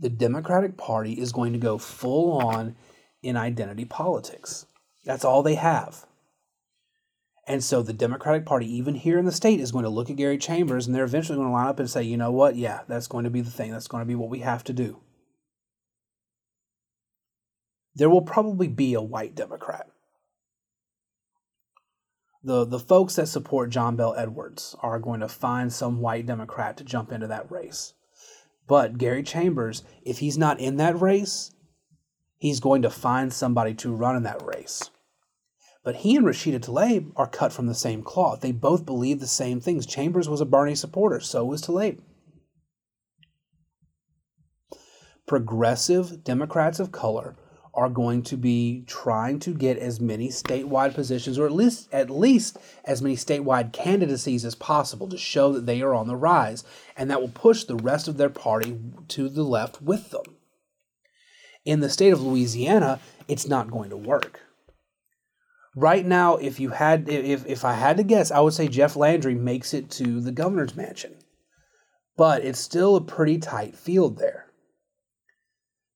The 0.00 0.10
Democratic 0.10 0.76
Party 0.76 1.12
is 1.12 1.32
going 1.32 1.52
to 1.52 1.58
go 1.58 1.78
full 1.78 2.32
on 2.32 2.76
in 3.24 3.36
identity 3.36 3.84
politics. 3.84 4.66
That's 5.04 5.24
all 5.24 5.42
they 5.42 5.54
have. 5.54 6.06
And 7.46 7.62
so 7.62 7.82
the 7.82 7.92
Democratic 7.92 8.46
Party, 8.46 8.66
even 8.74 8.94
here 8.94 9.18
in 9.18 9.26
the 9.26 9.32
state, 9.32 9.60
is 9.60 9.72
going 9.72 9.84
to 9.84 9.90
look 9.90 10.08
at 10.08 10.16
Gary 10.16 10.38
Chambers 10.38 10.86
and 10.86 10.94
they're 10.94 11.04
eventually 11.04 11.36
going 11.36 11.48
to 11.48 11.52
line 11.52 11.66
up 11.66 11.78
and 11.78 11.90
say, 11.90 12.02
you 12.02 12.16
know 12.16 12.30
what? 12.30 12.56
Yeah, 12.56 12.80
that's 12.88 13.06
going 13.06 13.24
to 13.24 13.30
be 13.30 13.42
the 13.42 13.50
thing. 13.50 13.70
That's 13.70 13.88
going 13.88 14.00
to 14.00 14.08
be 14.08 14.14
what 14.14 14.30
we 14.30 14.38
have 14.40 14.64
to 14.64 14.72
do. 14.72 15.00
There 17.94 18.10
will 18.10 18.22
probably 18.22 18.66
be 18.66 18.94
a 18.94 19.02
white 19.02 19.34
Democrat. 19.34 19.88
The, 22.42 22.64
the 22.64 22.78
folks 22.78 23.16
that 23.16 23.28
support 23.28 23.70
John 23.70 23.96
Bel 23.96 24.14
Edwards 24.16 24.74
are 24.80 24.98
going 24.98 25.20
to 25.20 25.28
find 25.28 25.72
some 25.72 26.00
white 26.00 26.26
Democrat 26.26 26.76
to 26.78 26.84
jump 26.84 27.12
into 27.12 27.26
that 27.26 27.50
race. 27.50 27.94
But 28.66 28.98
Gary 28.98 29.22
Chambers, 29.22 29.82
if 30.02 30.18
he's 30.18 30.38
not 30.38 30.60
in 30.60 30.76
that 30.78 31.00
race, 31.00 31.53
he's 32.44 32.60
going 32.60 32.82
to 32.82 32.90
find 32.90 33.32
somebody 33.32 33.72
to 33.72 33.90
run 33.90 34.16
in 34.16 34.22
that 34.22 34.44
race. 34.44 34.90
But 35.82 35.96
he 35.96 36.14
and 36.14 36.26
Rashida 36.26 36.60
Tlaib 36.60 37.10
are 37.16 37.26
cut 37.26 37.54
from 37.54 37.68
the 37.68 37.74
same 37.74 38.02
cloth. 38.02 38.42
They 38.42 38.52
both 38.52 38.84
believe 38.84 39.18
the 39.18 39.26
same 39.26 39.62
things. 39.62 39.86
Chambers 39.86 40.28
was 40.28 40.42
a 40.42 40.44
Bernie 40.44 40.74
supporter, 40.74 41.20
so 41.20 41.46
was 41.46 41.62
Tlaib. 41.62 42.00
Progressive 45.26 46.22
Democrats 46.22 46.78
of 46.78 46.92
color 46.92 47.34
are 47.72 47.88
going 47.88 48.22
to 48.24 48.36
be 48.36 48.84
trying 48.86 49.38
to 49.38 49.54
get 49.54 49.78
as 49.78 49.98
many 49.98 50.28
statewide 50.28 50.92
positions 50.92 51.38
or 51.38 51.46
at 51.46 51.52
least 51.52 51.88
at 51.94 52.10
least 52.10 52.58
as 52.84 53.00
many 53.00 53.16
statewide 53.16 53.72
candidacies 53.72 54.44
as 54.44 54.54
possible 54.54 55.08
to 55.08 55.16
show 55.16 55.50
that 55.50 55.64
they 55.64 55.80
are 55.80 55.94
on 55.94 56.08
the 56.08 56.14
rise 56.14 56.62
and 56.94 57.10
that 57.10 57.22
will 57.22 57.28
push 57.28 57.64
the 57.64 57.74
rest 57.74 58.06
of 58.06 58.18
their 58.18 58.28
party 58.28 58.78
to 59.08 59.30
the 59.30 59.42
left 59.42 59.80
with 59.80 60.10
them. 60.10 60.24
In 61.64 61.80
the 61.80 61.88
state 61.88 62.12
of 62.12 62.20
Louisiana, 62.20 63.00
it's 63.28 63.48
not 63.48 63.70
going 63.70 63.90
to 63.90 63.96
work. 63.96 64.40
Right 65.76 66.04
now, 66.04 66.36
if 66.36 66.60
you 66.60 66.70
had 66.70 67.08
if 67.08 67.46
if 67.46 67.64
I 67.64 67.72
had 67.72 67.96
to 67.96 68.04
guess, 68.04 68.30
I 68.30 68.40
would 68.40 68.52
say 68.52 68.68
Jeff 68.68 68.96
Landry 68.96 69.34
makes 69.34 69.74
it 69.74 69.90
to 69.92 70.20
the 70.20 70.30
governor's 70.30 70.76
mansion. 70.76 71.16
But 72.16 72.44
it's 72.44 72.60
still 72.60 72.94
a 72.94 73.00
pretty 73.00 73.38
tight 73.38 73.74
field 73.74 74.18
there. 74.18 74.46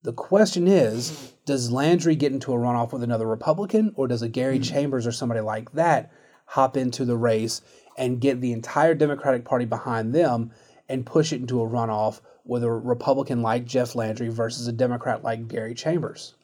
The 0.03 0.13
question 0.13 0.67
is, 0.67 1.33
does 1.45 1.71
Landry 1.71 2.17
get 2.17 2.33
into 2.33 2.53
a 2.53 2.57
runoff 2.57 2.93
with 2.93 3.03
another 3.03 3.27
Republican 3.27 3.93
or 3.95 4.09
does 4.09 4.23
a 4.23 4.29
Gary 4.29 4.57
hmm. 4.57 4.63
Chambers 4.63 5.07
or 5.07 5.13
somebody 5.13 5.41
like 5.41 5.73
that 5.73 6.11
hop 6.47 6.77
into 6.79 7.05
the 7.05 7.17
race 7.17 7.61
and 7.99 8.21
get 8.21 8.41
the 8.41 8.53
entire 8.53 8.95
Democratic 8.95 9.45
Party 9.45 9.67
behind 9.67 10.15
them 10.15 10.51
and 10.89 11.05
push 11.05 11.33
it 11.33 11.41
into 11.41 11.61
a 11.61 11.69
runoff 11.69 12.21
with 12.49 12.65
a 12.65 12.71
Republican 12.71 13.43
like 13.43 13.67
Jeff 13.67 13.95
Landry 13.95 14.29
versus 14.29 14.67
a 14.67 14.73
Democrat 14.73 15.23
like 15.23 15.47
Gary 15.49 15.75
Chambers. 15.75 16.35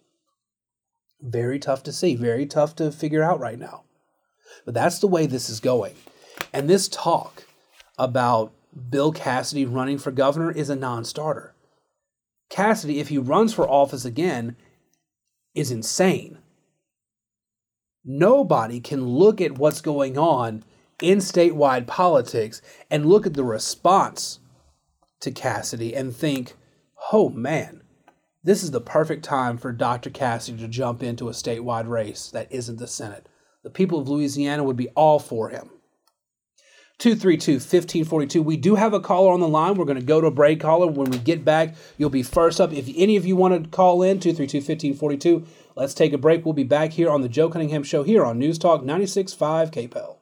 Very 1.20 1.58
tough 1.58 1.82
to 1.84 1.92
see, 1.92 2.14
very 2.14 2.44
tough 2.44 2.76
to 2.76 2.92
figure 2.92 3.22
out 3.22 3.40
right 3.40 3.58
now. 3.58 3.84
But 4.66 4.74
that's 4.74 4.98
the 4.98 5.08
way 5.08 5.26
this 5.26 5.48
is 5.48 5.60
going. 5.60 5.94
And 6.52 6.68
this 6.68 6.88
talk 6.88 7.44
about 7.98 8.52
Bill 8.90 9.12
Cassidy 9.12 9.64
running 9.64 9.96
for 9.98 10.10
governor 10.10 10.52
is 10.52 10.68
a 10.68 10.76
non 10.76 11.06
starter. 11.06 11.54
Cassidy, 12.50 13.00
if 13.00 13.08
he 13.08 13.16
runs 13.16 13.54
for 13.54 13.68
office 13.68 14.04
again, 14.04 14.56
is 15.54 15.70
insane. 15.70 16.38
Nobody 18.04 18.78
can 18.78 19.08
look 19.08 19.40
at 19.40 19.58
what's 19.58 19.80
going 19.80 20.18
on 20.18 20.64
in 21.00 21.18
statewide 21.18 21.86
politics 21.86 22.60
and 22.90 23.06
look 23.06 23.26
at 23.26 23.32
the 23.32 23.44
response 23.44 24.40
to 25.20 25.31
Cassidy 25.31 25.94
and 25.94 26.14
think, 26.14 26.55
oh 27.12 27.29
man, 27.29 27.83
this 28.42 28.62
is 28.62 28.70
the 28.70 28.81
perfect 28.81 29.24
time 29.24 29.57
for 29.57 29.72
Dr. 29.72 30.11
Cassidy 30.11 30.59
to 30.59 30.68
jump 30.68 31.03
into 31.03 31.29
a 31.29 31.33
statewide 31.33 31.88
race 31.88 32.31
that 32.31 32.53
isn't 32.53 32.79
the 32.79 32.87
Senate. 32.87 33.27
The 33.62 33.70
people 33.70 33.98
of 33.98 34.09
Louisiana 34.09 34.64
would 34.64 34.77
be 34.77 34.88
all 34.90 35.18
for 35.18 35.48
him. 35.48 35.70
232 36.98 37.55
1542. 37.55 38.42
We 38.42 38.57
do 38.57 38.77
have 38.77 38.92
a 38.92 39.00
caller 39.00 39.33
on 39.33 39.40
the 39.40 39.48
line. 39.48 39.74
We're 39.74 39.85
going 39.85 39.98
to 39.98 40.05
go 40.05 40.20
to 40.20 40.29
a 40.29 40.31
break 40.31 40.61
caller. 40.61 40.87
When 40.87 41.11
we 41.11 41.18
get 41.18 41.44
back, 41.44 41.74
you'll 41.98 42.11
be 42.11 42.22
first 42.22 42.61
up. 42.61 42.72
If 42.72 42.88
any 42.94 43.16
of 43.16 43.27
you 43.27 43.35
want 43.35 43.64
to 43.64 43.70
call 43.70 44.03
in, 44.03 44.20
232 44.20 44.59
1542, 44.59 45.46
let's 45.74 45.94
take 45.94 46.12
a 46.12 46.18
break. 46.18 46.44
We'll 46.44 46.55
be 46.55 46.62
back 46.62 46.92
here 46.92 47.11
on 47.11 47.22
the 47.22 47.29
Joe 47.29 47.48
Cunningham 47.48 47.83
Show 47.83 48.05
here 48.05 48.24
on 48.24 48.38
News 48.38 48.59
Talk 48.59 48.83
96.5 48.83 49.72
KPEL. 49.72 50.16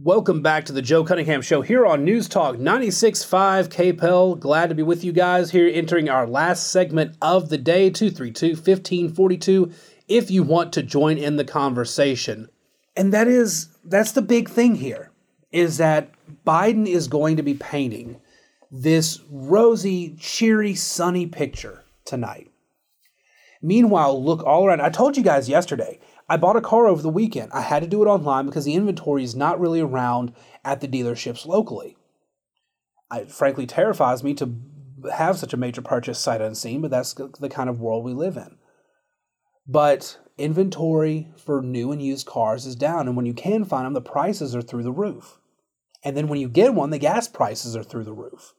Welcome 0.00 0.42
back 0.42 0.64
to 0.66 0.72
the 0.72 0.80
Joe 0.80 1.02
Cunningham 1.02 1.42
Show 1.42 1.60
here 1.60 1.84
on 1.84 2.04
News 2.04 2.28
Talk 2.28 2.54
96.5 2.54 3.66
KPEL. 3.68 4.38
Glad 4.38 4.68
to 4.68 4.76
be 4.76 4.84
with 4.84 5.02
you 5.02 5.10
guys 5.10 5.50
here 5.50 5.68
entering 5.74 6.08
our 6.08 6.24
last 6.24 6.70
segment 6.70 7.16
of 7.20 7.48
the 7.48 7.58
day, 7.58 7.90
232 7.90 8.50
1542, 8.50 9.72
if 10.06 10.30
you 10.30 10.44
want 10.44 10.72
to 10.74 10.84
join 10.84 11.18
in 11.18 11.34
the 11.34 11.44
conversation. 11.44 12.48
And 12.96 13.12
that 13.12 13.26
is, 13.26 13.70
that's 13.82 14.12
the 14.12 14.22
big 14.22 14.48
thing 14.48 14.76
here, 14.76 15.10
is 15.50 15.78
that 15.78 16.12
Biden 16.46 16.86
is 16.86 17.08
going 17.08 17.36
to 17.36 17.42
be 17.42 17.54
painting 17.54 18.20
this 18.70 19.20
rosy, 19.28 20.14
cheery, 20.14 20.76
sunny 20.76 21.26
picture 21.26 21.82
tonight. 22.04 22.52
Meanwhile, 23.60 24.22
look 24.22 24.44
all 24.44 24.66
around. 24.66 24.80
I 24.80 24.90
told 24.90 25.16
you 25.16 25.22
guys 25.22 25.48
yesterday, 25.48 25.98
I 26.28 26.36
bought 26.36 26.56
a 26.56 26.60
car 26.60 26.86
over 26.86 27.02
the 27.02 27.08
weekend. 27.08 27.52
I 27.52 27.62
had 27.62 27.82
to 27.82 27.88
do 27.88 28.02
it 28.02 28.06
online 28.08 28.46
because 28.46 28.64
the 28.64 28.74
inventory 28.74 29.24
is 29.24 29.34
not 29.34 29.58
really 29.58 29.80
around 29.80 30.32
at 30.64 30.80
the 30.80 30.88
dealerships 30.88 31.46
locally. 31.46 31.96
It 33.12 33.30
frankly 33.30 33.66
terrifies 33.66 34.22
me 34.22 34.34
to 34.34 34.54
have 35.12 35.38
such 35.38 35.52
a 35.52 35.58
major 35.58 35.82
purchase 35.82 36.18
sight 36.18 36.40
unseen, 36.40 36.82
but 36.82 36.90
that's 36.90 37.14
the 37.14 37.48
kind 37.48 37.70
of 37.70 37.80
world 37.80 38.04
we 38.04 38.12
live 38.12 38.36
in. 38.36 38.58
But 39.66 40.18
inventory 40.36 41.32
for 41.36 41.62
new 41.62 41.90
and 41.92 42.02
used 42.02 42.26
cars 42.26 42.66
is 42.66 42.76
down, 42.76 43.08
and 43.08 43.16
when 43.16 43.26
you 43.26 43.34
can 43.34 43.64
find 43.64 43.86
them, 43.86 43.94
the 43.94 44.00
prices 44.00 44.54
are 44.54 44.62
through 44.62 44.82
the 44.82 44.92
roof. 44.92 45.40
And 46.04 46.16
then 46.16 46.28
when 46.28 46.38
you 46.38 46.48
get 46.48 46.74
one, 46.74 46.90
the 46.90 46.98
gas 46.98 47.26
prices 47.26 47.74
are 47.74 47.82
through 47.82 48.04
the 48.04 48.12
roof. 48.12 48.54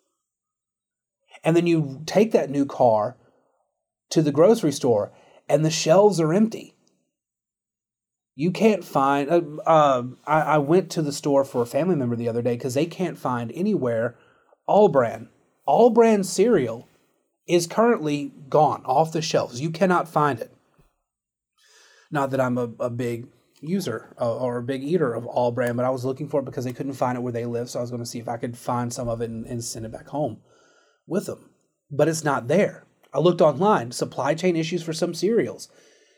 And 1.44 1.56
then 1.56 1.68
you 1.68 2.02
take 2.06 2.32
that 2.34 2.50
new 2.50 2.66
car 2.66 3.16
to 4.10 4.22
the 4.22 4.32
grocery 4.32 4.72
store, 4.72 5.12
and 5.48 5.64
the 5.64 5.72
shelves 5.72 6.20
are 6.20 6.34
empty. 6.34 6.76
You 8.36 8.52
can't 8.52 8.86
find. 8.86 9.30
Uh, 9.30 9.42
uh, 9.66 10.04
I, 10.26 10.42
I 10.42 10.58
went 10.60 10.90
to 10.92 11.02
the 11.02 11.12
store 11.12 11.44
for 11.44 11.62
a 11.62 11.68
family 11.68 11.96
member 11.96 12.16
the 12.16 12.30
other 12.30 12.42
day 12.42 12.56
because 12.56 12.74
they 12.74 12.86
can't 12.86 13.18
find 13.18 13.52
anywhere 13.54 14.18
All-Bran. 14.66 15.30
All 15.66 15.90
brand 15.90 16.26
cereal 16.26 16.88
is 17.48 17.68
currently 17.68 18.32
gone 18.48 18.84
off 18.86 19.12
the 19.12 19.22
shelves. 19.22 19.60
You 19.60 19.72
cannot 19.72 20.08
find 20.08 20.40
it. 20.40 20.52
Not 22.12 22.32
that 22.32 22.42
I'm 22.42 22.58
a, 22.58 22.70
a 22.80 22.90
big 22.90 23.28
user 23.62 24.16
uh, 24.20 24.38
or 24.38 24.58
a 24.58 24.64
big 24.64 24.84
eater 24.84 25.14
of 25.14 25.26
All-Bran, 25.26 25.76
but 25.76 25.86
I 25.86 25.90
was 25.90 26.06
looking 26.06 26.30
for 26.30 26.40
it 26.40 26.46
because 26.46 26.64
they 26.66 26.74
couldn't 26.74 26.94
find 26.94 27.18
it 27.18 27.22
where 27.22 27.34
they 27.34 27.46
live. 27.46 27.70
So 27.70 27.80
I 27.80 27.82
was 27.82 27.92
going 27.92 28.04
to 28.04 28.10
see 28.10 28.20
if 28.20 28.30
I 28.30 28.38
could 28.38 28.58
find 28.58 28.94
some 28.94 29.10
of 29.10 29.22
it 29.22 29.30
and, 29.30 29.46
and 29.46 29.64
send 29.64 29.86
it 29.86 29.92
back 29.92 30.08
home 30.08 30.42
with 31.06 31.26
them. 31.26 31.50
But 31.92 32.08
it's 32.08 32.24
not 32.24 32.48
there. 32.48 32.86
I 33.14 33.20
looked 33.20 33.42
online, 33.42 33.92
supply 33.92 34.36
chain 34.36 34.56
issues 34.56 34.84
for 34.84 34.94
some 34.94 35.14
cereals. 35.14 35.70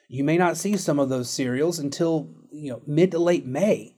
You 0.08 0.24
may 0.24 0.38
not 0.38 0.58
see 0.58 0.76
some 0.78 1.00
of 1.00 1.10
those 1.10 1.30
cereals 1.30 1.80
until 1.80 2.30
you 2.52 2.72
know 2.72 2.82
mid 2.86 3.12
to 3.12 3.20
late 3.20 3.46
May. 3.46 3.96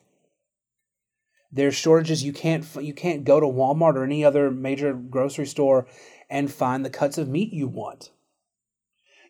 There's 1.52 1.76
shortages. 1.76 2.24
You 2.24 2.34
can't 2.34 2.66
you 2.76 2.94
can't 2.94 3.24
go 3.24 3.40
to 3.40 3.46
Walmart 3.46 3.96
or 3.96 4.04
any 4.04 4.24
other 4.24 4.52
major 4.52 4.94
grocery 4.94 5.48
store 5.48 5.88
and 6.30 6.52
find 6.52 6.86
the 6.86 6.90
cuts 6.90 7.18
of 7.18 7.28
meat 7.28 7.54
you 7.54 7.68
want 7.68 8.12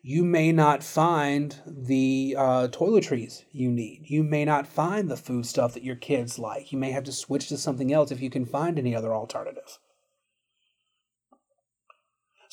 you 0.06 0.22
may 0.22 0.52
not 0.52 0.84
find 0.84 1.56
the 1.66 2.36
uh, 2.36 2.68
toiletries 2.68 3.44
you 3.52 3.70
need. 3.70 4.02
You 4.04 4.22
may 4.22 4.44
not 4.44 4.66
find 4.66 5.10
the 5.10 5.16
food 5.16 5.46
stuff 5.46 5.72
that 5.72 5.82
your 5.82 5.96
kids 5.96 6.38
like. 6.38 6.70
You 6.72 6.76
may 6.76 6.90
have 6.90 7.04
to 7.04 7.12
switch 7.12 7.48
to 7.48 7.56
something 7.56 7.90
else 7.90 8.10
if 8.10 8.20
you 8.20 8.28
can 8.28 8.44
find 8.44 8.78
any 8.78 8.94
other 8.94 9.14
alternative. 9.14 9.78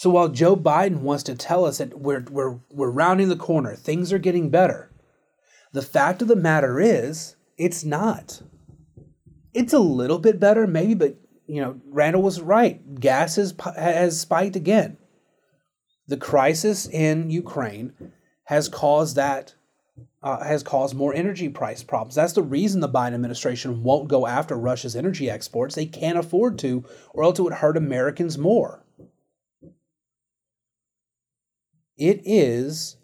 So 0.01 0.09
while 0.09 0.29
Joe 0.29 0.55
Biden 0.55 1.01
wants 1.01 1.21
to 1.25 1.35
tell 1.35 1.63
us 1.63 1.77
that 1.77 1.99
we're, 1.99 2.25
we're, 2.31 2.57
we're 2.71 2.89
rounding 2.89 3.29
the 3.29 3.35
corner, 3.35 3.75
things 3.75 4.11
are 4.11 4.17
getting 4.17 4.49
better, 4.49 4.91
the 5.73 5.83
fact 5.83 6.23
of 6.23 6.27
the 6.27 6.35
matter 6.35 6.79
is, 6.79 7.35
it's 7.55 7.83
not. 7.83 8.41
It's 9.53 9.73
a 9.73 9.79
little 9.79 10.17
bit 10.17 10.39
better, 10.39 10.65
maybe, 10.65 10.95
but 10.95 11.17
you 11.45 11.61
know, 11.61 11.79
Randall 11.85 12.23
was 12.23 12.41
right. 12.41 12.99
Gas 12.99 13.35
has, 13.35 13.53
has 13.75 14.19
spiked 14.19 14.55
again. 14.55 14.97
The 16.07 16.17
crisis 16.17 16.87
in 16.87 17.29
Ukraine 17.29 17.93
has 18.45 18.69
caused 18.69 19.17
that 19.17 19.53
uh, 20.23 20.43
has 20.43 20.63
caused 20.63 20.95
more 20.95 21.13
energy 21.13 21.47
price 21.47 21.83
problems. 21.83 22.15
That's 22.15 22.33
the 22.33 22.41
reason 22.41 22.81
the 22.81 22.89
Biden 22.89 23.13
administration 23.13 23.83
won't 23.83 24.07
go 24.07 24.25
after 24.25 24.55
Russia's 24.55 24.95
energy 24.95 25.29
exports. 25.29 25.75
They 25.75 25.85
can't 25.85 26.17
afford 26.17 26.57
to, 26.59 26.85
or 27.13 27.23
else 27.23 27.37
it 27.37 27.43
would 27.43 27.53
hurt 27.53 27.77
Americans 27.77 28.39
more. 28.39 28.80
It 32.01 32.21
is 32.25 32.97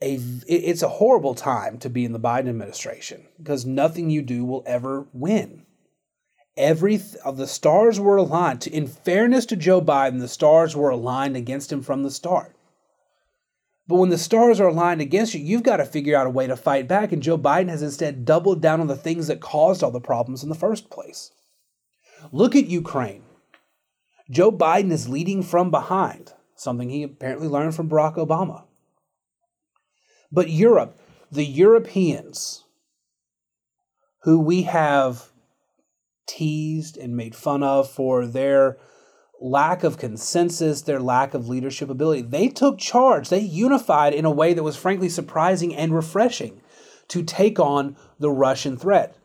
a 0.00 0.14
it's 0.46 0.82
a 0.82 0.88
horrible 0.88 1.34
time 1.34 1.78
to 1.78 1.90
be 1.90 2.04
in 2.04 2.12
the 2.12 2.20
Biden 2.20 2.48
administration 2.48 3.26
because 3.38 3.66
nothing 3.66 4.10
you 4.10 4.22
do 4.22 4.44
will 4.44 4.62
ever 4.66 5.06
win 5.12 5.66
every 6.56 7.00
uh, 7.24 7.32
the 7.32 7.46
stars 7.46 7.98
were 7.98 8.16
aligned. 8.16 8.66
In 8.66 8.86
fairness 8.86 9.46
to 9.46 9.56
Joe 9.56 9.80
Biden, 9.80 10.20
the 10.20 10.28
stars 10.28 10.76
were 10.76 10.90
aligned 10.90 11.36
against 11.36 11.72
him 11.72 11.82
from 11.82 12.02
the 12.02 12.10
start. 12.10 12.54
But 13.88 13.96
when 13.96 14.10
the 14.10 14.18
stars 14.18 14.60
are 14.60 14.68
aligned 14.68 15.00
against 15.00 15.34
you, 15.34 15.40
you've 15.40 15.64
got 15.64 15.78
to 15.78 15.84
figure 15.84 16.16
out 16.16 16.26
a 16.26 16.30
way 16.30 16.46
to 16.46 16.56
fight 16.56 16.86
back. 16.86 17.12
And 17.12 17.22
Joe 17.22 17.36
Biden 17.36 17.68
has 17.68 17.82
instead 17.82 18.24
doubled 18.24 18.62
down 18.62 18.80
on 18.80 18.86
the 18.86 18.96
things 18.96 19.26
that 19.26 19.40
caused 19.40 19.82
all 19.82 19.90
the 19.90 20.00
problems 20.00 20.42
in 20.42 20.48
the 20.48 20.54
first 20.54 20.88
place. 20.88 21.32
Look 22.30 22.54
at 22.54 22.66
Ukraine. 22.66 23.24
Joe 24.30 24.52
Biden 24.52 24.92
is 24.92 25.08
leading 25.08 25.42
from 25.42 25.70
behind, 25.70 26.32
something 26.56 26.90
he 26.90 27.02
apparently 27.02 27.48
learned 27.48 27.74
from 27.74 27.88
Barack 27.88 28.16
Obama. 28.16 28.64
But 30.30 30.50
Europe, 30.50 30.98
the 31.30 31.44
Europeans, 31.44 32.64
who 34.22 34.40
we 34.40 34.62
have 34.62 35.30
teased 36.26 36.96
and 36.96 37.16
made 37.16 37.34
fun 37.34 37.62
of 37.62 37.90
for 37.90 38.26
their 38.26 38.78
lack 39.40 39.82
of 39.82 39.98
consensus, 39.98 40.82
their 40.82 41.00
lack 41.00 41.34
of 41.34 41.48
leadership 41.48 41.90
ability. 41.90 42.22
They 42.22 42.48
took 42.48 42.78
charge. 42.78 43.28
They 43.28 43.40
unified 43.40 44.14
in 44.14 44.24
a 44.24 44.30
way 44.30 44.54
that 44.54 44.62
was 44.62 44.76
frankly 44.76 45.08
surprising 45.08 45.74
and 45.74 45.94
refreshing 45.94 46.60
to 47.08 47.22
take 47.22 47.58
on 47.58 47.96
the 48.18 48.30
Russian 48.30 48.76
threat. 48.76 49.16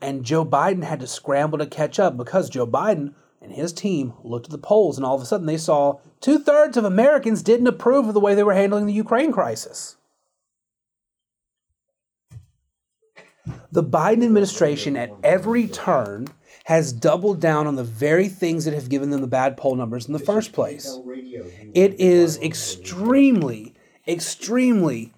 And 0.00 0.24
Joe 0.24 0.44
Biden 0.44 0.82
had 0.82 0.98
to 1.00 1.06
scramble 1.06 1.58
to 1.58 1.66
catch 1.66 2.00
up 2.00 2.16
because 2.16 2.50
Joe 2.50 2.66
Biden 2.66 3.14
and 3.42 3.52
his 3.52 3.72
team 3.72 4.14
looked 4.22 4.46
at 4.46 4.52
the 4.52 4.58
polls 4.58 4.96
and 4.96 5.04
all 5.04 5.16
of 5.16 5.22
a 5.22 5.26
sudden 5.26 5.46
they 5.46 5.58
saw 5.58 5.98
two 6.20 6.38
thirds 6.38 6.76
of 6.76 6.84
Americans 6.84 7.42
didn't 7.42 7.66
approve 7.66 8.06
of 8.06 8.14
the 8.14 8.20
way 8.20 8.34
they 8.34 8.42
were 8.42 8.54
handling 8.54 8.86
the 8.86 8.92
Ukraine 8.92 9.32
crisis. 9.32 9.96
The 13.72 13.82
Biden 13.82 14.24
administration 14.24 14.96
at 14.96 15.10
every 15.24 15.66
turn 15.66 16.28
has 16.64 16.92
doubled 16.92 17.40
down 17.40 17.66
on 17.66 17.74
the 17.74 17.84
very 17.84 18.28
things 18.28 18.64
that 18.64 18.74
have 18.74 18.88
given 18.88 19.10
them 19.10 19.20
the 19.20 19.26
bad 19.26 19.56
poll 19.56 19.74
numbers 19.74 20.06
in 20.06 20.12
the 20.12 20.18
first 20.18 20.52
place. 20.52 20.98
It 21.74 21.98
is 21.98 22.40
extremely, 22.40 23.74
extremely 24.06 25.11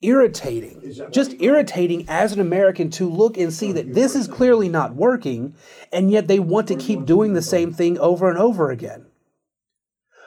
irritating, 0.00 0.94
just 1.10 1.34
irritating 1.40 2.04
as 2.08 2.32
an 2.32 2.40
American 2.40 2.90
to 2.90 3.08
look 3.08 3.36
and 3.36 3.52
see 3.52 3.72
that 3.72 3.94
this 3.94 4.14
is 4.14 4.28
clearly 4.28 4.68
not 4.68 4.94
working, 4.94 5.54
and 5.92 6.10
yet 6.10 6.28
they 6.28 6.38
want 6.38 6.68
to 6.68 6.76
keep 6.76 7.04
doing 7.04 7.32
the 7.32 7.42
same 7.42 7.72
thing 7.72 7.98
over 7.98 8.28
and 8.28 8.38
over 8.38 8.70
again. 8.70 9.06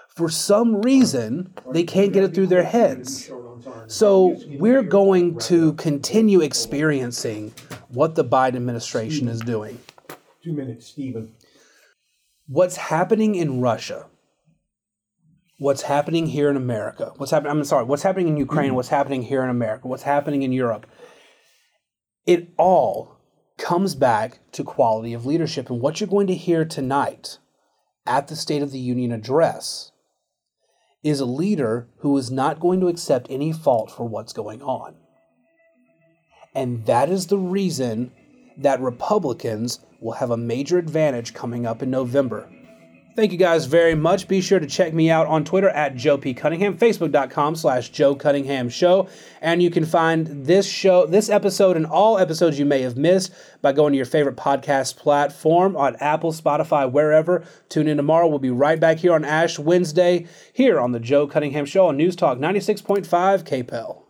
For 0.09 0.27
some 0.27 0.81
reason, 0.81 1.53
they 1.71 1.83
can't 1.83 2.11
get 2.11 2.23
it 2.23 2.33
through 2.33 2.47
their 2.47 2.65
heads. 2.65 3.31
So 3.87 4.37
we're 4.59 4.83
going 4.83 5.39
to 5.39 5.73
continue 5.73 6.41
experiencing 6.41 7.53
what 7.89 8.15
the 8.15 8.25
Biden 8.25 8.55
administration 8.55 9.29
is 9.29 9.39
doing. 9.39 9.79
Two 10.43 10.53
minutes, 10.53 10.87
Stephen. 10.87 11.33
What's 12.47 12.75
happening 12.75 13.35
in 13.35 13.61
Russia? 13.61 14.07
What's 15.61 15.83
happening 15.83 16.25
here 16.25 16.49
in 16.49 16.57
America? 16.57 17.13
What's 17.17 17.31
happening? 17.31 17.51
I'm 17.51 17.63
sorry. 17.65 17.85
What's 17.85 18.01
happening 18.01 18.29
in 18.29 18.35
Ukraine? 18.35 18.69
Mm-hmm. 18.69 18.77
What's 18.77 18.89
happening 18.89 19.21
here 19.21 19.43
in 19.43 19.49
America? 19.51 19.87
What's 19.87 20.01
happening 20.01 20.41
in 20.41 20.51
Europe? 20.51 20.87
It 22.25 22.51
all 22.57 23.19
comes 23.59 23.93
back 23.93 24.39
to 24.53 24.63
quality 24.63 25.13
of 25.13 25.27
leadership. 25.27 25.69
And 25.69 25.79
what 25.79 26.01
you're 26.01 26.09
going 26.09 26.25
to 26.25 26.33
hear 26.33 26.65
tonight 26.65 27.37
at 28.07 28.27
the 28.27 28.35
State 28.35 28.63
of 28.63 28.71
the 28.71 28.79
Union 28.79 29.11
address 29.11 29.91
is 31.03 31.19
a 31.19 31.25
leader 31.25 31.87
who 31.99 32.17
is 32.17 32.31
not 32.31 32.59
going 32.59 32.79
to 32.79 32.87
accept 32.87 33.27
any 33.29 33.53
fault 33.53 33.91
for 33.91 34.07
what's 34.07 34.33
going 34.33 34.63
on. 34.63 34.95
And 36.55 36.87
that 36.87 37.07
is 37.07 37.27
the 37.27 37.37
reason 37.37 38.11
that 38.57 38.81
Republicans 38.81 39.79
will 39.99 40.13
have 40.13 40.31
a 40.31 40.37
major 40.37 40.79
advantage 40.79 41.35
coming 41.35 41.67
up 41.67 41.83
in 41.83 41.91
November. 41.91 42.49
Thank 43.13 43.33
you 43.33 43.37
guys 43.37 43.65
very 43.65 43.93
much. 43.93 44.29
Be 44.29 44.39
sure 44.39 44.59
to 44.59 44.65
check 44.65 44.93
me 44.93 45.09
out 45.09 45.27
on 45.27 45.43
Twitter 45.43 45.67
at 45.69 45.97
Joe 45.97 46.17
P. 46.17 46.33
Cunningham, 46.33 46.77
Facebook.com 46.77 47.57
slash 47.57 47.89
Joe 47.89 48.15
Cunningham 48.15 48.69
Show. 48.69 49.09
And 49.41 49.61
you 49.61 49.69
can 49.69 49.85
find 49.85 50.45
this 50.45 50.65
show, 50.65 51.05
this 51.05 51.29
episode, 51.29 51.75
and 51.75 51.85
all 51.85 52.17
episodes 52.17 52.57
you 52.57 52.65
may 52.65 52.81
have 52.83 52.95
missed 52.95 53.33
by 53.61 53.73
going 53.73 53.91
to 53.91 53.97
your 53.97 54.05
favorite 54.05 54.37
podcast 54.37 54.95
platform 54.95 55.75
on 55.75 55.97
Apple, 55.97 56.31
Spotify, 56.31 56.89
wherever. 56.89 57.43
Tune 57.67 57.89
in 57.89 57.97
tomorrow. 57.97 58.27
We'll 58.27 58.39
be 58.39 58.49
right 58.49 58.79
back 58.79 58.99
here 58.99 59.13
on 59.13 59.25
Ash 59.25 59.59
Wednesday, 59.59 60.25
here 60.53 60.79
on 60.79 60.93
the 60.93 60.99
Joe 60.99 61.27
Cunningham 61.27 61.65
Show 61.65 61.87
on 61.87 61.97
News 61.97 62.15
Talk 62.15 62.37
96.5 62.37 63.05
KPEL. 63.43 64.03